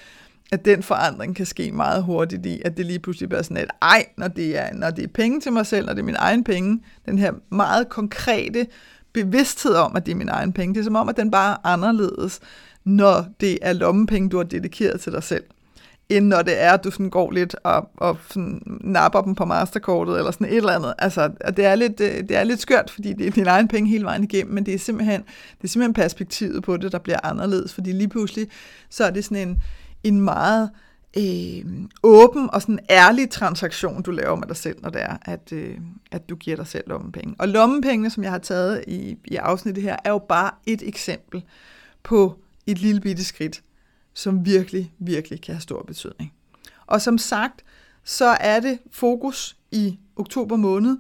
at 0.52 0.66
den 0.66 0.84
forandring 0.84 1.36
kan 1.36 1.46
ske 1.46 1.72
meget 1.72 2.04
hurtigt 2.04 2.46
i, 2.46 2.62
at 2.66 2.78
det 2.78 2.86
lige 2.86 3.00
pludselig 3.00 3.30
bliver 3.30 3.42
sådan 3.42 3.58
et, 3.58 3.70
ej, 3.82 4.06
når 4.18 4.28
det, 4.28 4.58
er, 4.58 4.74
når 4.74 4.90
det 4.90 5.04
er 5.04 5.08
penge 5.08 5.42
til 5.42 5.54
mig 5.54 5.66
selv, 5.66 5.86
når 5.86 5.94
det 5.94 6.02
er 6.02 6.06
min 6.06 6.16
egen 6.20 6.44
penge, 6.44 6.80
den 7.06 7.18
her 7.18 7.32
meget 7.50 7.90
konkrete 7.90 8.68
bevidsthed 9.14 9.74
om, 9.74 9.96
at 9.96 10.06
det 10.06 10.12
er 10.12 10.16
min 10.16 10.30
egen 10.30 10.54
penge, 10.54 10.74
det 10.74 10.80
er 10.80 10.84
som 10.84 10.96
om, 10.96 11.10
at 11.10 11.18
den 11.18 11.32
bare 11.32 11.52
er 11.54 11.68
anderledes, 11.68 12.40
når 12.84 13.26
det 13.40 13.58
er 13.62 13.74
lommepenge, 13.74 14.30
du 14.30 14.38
har 14.38 14.44
dedikeret 14.44 15.02
til 15.02 15.12
dig 15.12 15.24
selv 15.24 15.44
end 16.10 16.28
når 16.28 16.42
det 16.42 16.62
er, 16.62 16.72
at 16.72 16.84
du 16.84 16.92
sådan 16.92 17.10
går 17.10 17.32
lidt 17.32 17.56
og, 17.64 17.90
og 17.98 18.18
sådan 18.30 18.62
napper 18.82 19.22
dem 19.22 19.36
på 19.36 19.46
masterkortet, 19.46 20.18
eller 20.18 20.32
sådan 20.32 20.48
et 20.48 20.58
eller 20.58 20.72
andet. 20.72 20.94
Altså, 21.00 21.30
det 21.58 21.66
er, 21.66 21.76
lidt, 21.76 22.02
øh, 22.02 22.18
det 22.30 22.32
er 22.32 22.44
lidt 22.44 22.60
skørt, 22.60 22.90
fordi 22.90 23.14
det 23.14 23.28
er 23.28 23.32
din 23.32 23.48
egen 23.48 23.68
penge 23.68 23.90
hele 23.90 24.06
vejen 24.06 24.24
igennem, 24.24 24.54
men 24.54 24.66
det 24.66 24.74
er 24.74 24.80
simpelthen, 24.80 25.22
det 25.58 25.64
er 25.64 25.68
simpelthen 25.68 25.94
perspektivet 25.94 26.64
på 26.64 26.78
det, 26.78 26.92
der 26.92 27.00
bliver 27.00 27.20
anderledes, 27.24 27.74
fordi 27.74 27.92
lige 27.92 28.08
pludselig, 28.08 28.48
så 28.90 29.04
er 29.04 29.10
det 29.10 29.24
sådan 29.24 29.48
en, 29.48 29.62
en 30.04 30.22
meget 30.22 30.70
øh, 31.18 31.66
åben 32.04 32.50
og 32.54 32.62
sådan 32.62 32.80
ærlig 32.90 33.30
transaktion, 33.30 34.02
du 34.02 34.12
laver 34.12 34.36
med 34.36 34.48
dig 34.48 34.56
selv, 34.56 34.82
når 34.82 34.90
det 34.90 35.02
er, 35.02 35.18
at, 35.22 35.52
øh, 35.52 35.78
at 36.12 36.30
du 36.30 36.36
giver 36.36 36.58
dig 36.58 36.68
selv 36.68 36.84
lommepenge. 36.88 37.36
Og 37.40 37.48
lommepengene, 37.48 38.10
som 38.10 38.24
jeg 38.24 38.32
har 38.32 38.38
taget 38.38 38.84
i, 38.88 39.18
i 39.26 39.36
afsnittet 39.36 39.84
her, 39.84 39.98
er 40.04 40.10
jo 40.10 40.18
bare 40.18 40.52
et 40.66 40.88
eksempel 40.88 41.44
på 42.04 42.40
et 42.68 42.80
lille 42.80 43.02
bitte 43.02 43.24
skridt, 43.24 43.64
som 44.14 44.46
virkelig, 44.46 44.94
virkelig 45.00 45.42
kan 45.42 45.54
have 45.54 45.62
stor 45.62 45.84
betydning. 45.84 46.34
Og 46.86 47.02
som 47.02 47.18
sagt, 47.18 47.64
så 48.04 48.26
er 48.26 48.60
det 48.60 48.80
fokus 48.92 49.58
i 49.72 50.00
oktober 50.16 50.56
måned 50.56 50.98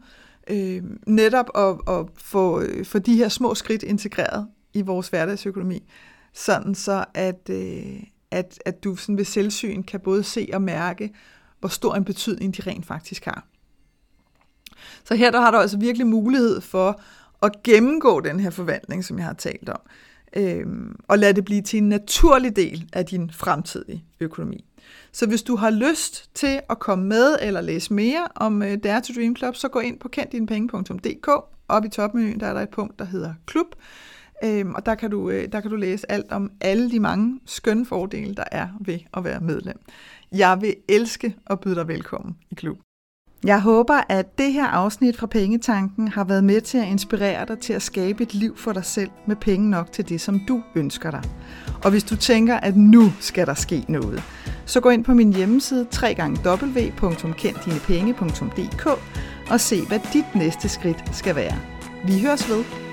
øh, 0.49 0.83
netop 1.07 1.45
at, 1.55 1.95
at 1.95 2.05
få, 2.15 2.61
øh, 2.61 2.85
få 2.85 2.99
de 2.99 3.15
her 3.15 3.29
små 3.29 3.55
skridt 3.55 3.83
integreret 3.83 4.47
i 4.73 4.81
vores 4.81 5.07
hverdagsøkonomi, 5.07 5.83
sådan 6.33 6.75
så 6.75 7.05
at, 7.13 7.49
øh, 7.49 8.03
at, 8.31 8.59
at 8.65 8.83
du 8.83 8.95
sådan 8.95 9.17
ved 9.17 9.25
selvsyn 9.25 9.83
kan 9.83 9.99
både 9.99 10.23
se 10.23 10.49
og 10.53 10.61
mærke, 10.61 11.13
hvor 11.59 11.69
stor 11.69 11.95
en 11.95 12.05
betydning 12.05 12.57
de 12.57 12.61
rent 12.61 12.85
faktisk 12.85 13.25
har. 13.25 13.47
Så 15.03 15.15
her 15.15 15.31
der 15.31 15.41
har 15.41 15.51
du 15.51 15.57
altså 15.57 15.77
virkelig 15.77 16.07
mulighed 16.07 16.61
for 16.61 17.01
at 17.43 17.51
gennemgå 17.63 18.19
den 18.19 18.39
her 18.39 18.49
forvandling, 18.49 19.05
som 19.05 19.17
jeg 19.17 19.25
har 19.25 19.33
talt 19.33 19.69
om 19.69 19.79
øhm, 20.35 20.95
og 21.07 21.19
lade 21.19 21.33
det 21.33 21.45
blive 21.45 21.61
til 21.61 21.77
en 21.77 21.89
naturlig 21.89 22.55
del 22.55 22.89
af 22.93 23.05
din 23.05 23.31
fremtidige 23.31 24.05
økonomi. 24.19 24.65
Så 25.11 25.27
hvis 25.27 25.43
du 25.43 25.55
har 25.55 25.69
lyst 25.69 26.29
til 26.35 26.59
at 26.69 26.79
komme 26.79 27.05
med 27.05 27.37
eller 27.41 27.61
læse 27.61 27.93
mere 27.93 28.27
om 28.35 28.61
øh, 28.63 28.77
Dare 28.83 29.01
to 29.01 29.13
Dream 29.13 29.35
Club, 29.35 29.55
så 29.55 29.67
gå 29.67 29.79
ind 29.79 29.99
på 29.99 30.07
kenddinepenge.dk. 30.07 31.29
Op 31.67 31.85
i 31.85 31.89
topmenuen 31.89 32.39
der 32.39 32.47
er 32.47 32.53
der 32.53 32.61
et 32.61 32.69
punkt, 32.69 32.99
der 32.99 33.05
hedder 33.05 33.33
klub. 33.45 33.75
Øhm, 34.43 34.75
og 34.75 34.85
der 34.85 34.95
kan, 34.95 35.11
du, 35.11 35.29
øh, 35.29 35.51
der 35.51 35.61
kan 35.61 35.71
du 35.71 35.77
læse 35.77 36.11
alt 36.11 36.31
om 36.31 36.51
alle 36.61 36.91
de 36.91 36.99
mange 36.99 37.39
skønne 37.45 37.85
fordele, 37.85 38.35
der 38.35 38.43
er 38.51 38.67
ved 38.79 38.99
at 39.17 39.23
være 39.23 39.39
medlem. 39.39 39.79
Jeg 40.31 40.57
vil 40.61 40.75
elske 40.89 41.35
at 41.47 41.59
byde 41.59 41.75
dig 41.75 41.87
velkommen 41.87 42.37
i 42.51 42.55
klub. 42.55 42.77
Jeg 43.45 43.61
håber, 43.61 44.01
at 44.09 44.37
det 44.37 44.53
her 44.53 44.67
afsnit 44.67 45.17
fra 45.17 45.27
Pengetanken 45.27 46.07
har 46.07 46.23
været 46.23 46.43
med 46.43 46.61
til 46.61 46.77
at 46.77 46.87
inspirere 46.87 47.45
dig 47.45 47.59
til 47.59 47.73
at 47.73 47.81
skabe 47.81 48.23
et 48.23 48.33
liv 48.33 48.57
for 48.57 48.73
dig 48.73 48.85
selv 48.85 49.09
med 49.27 49.35
penge 49.35 49.69
nok 49.69 49.91
til 49.91 50.09
det, 50.09 50.21
som 50.21 50.39
du 50.47 50.63
ønsker 50.75 51.11
dig. 51.11 51.21
Og 51.83 51.91
hvis 51.91 52.03
du 52.03 52.15
tænker, 52.15 52.57
at 52.57 52.77
nu 52.77 53.11
skal 53.19 53.47
der 53.47 53.53
ske 53.53 53.85
noget, 53.89 54.23
så 54.65 54.79
gå 54.79 54.89
ind 54.89 55.03
på 55.03 55.13
min 55.13 55.33
hjemmeside 55.33 55.87
www.kenddinepenge.dk 56.03 58.87
og 59.51 59.59
se, 59.59 59.85
hvad 59.87 59.99
dit 60.13 60.35
næste 60.35 60.69
skridt 60.69 61.15
skal 61.15 61.35
være. 61.35 61.55
Vi 62.05 62.21
høres 62.21 62.49
ved. 62.49 62.86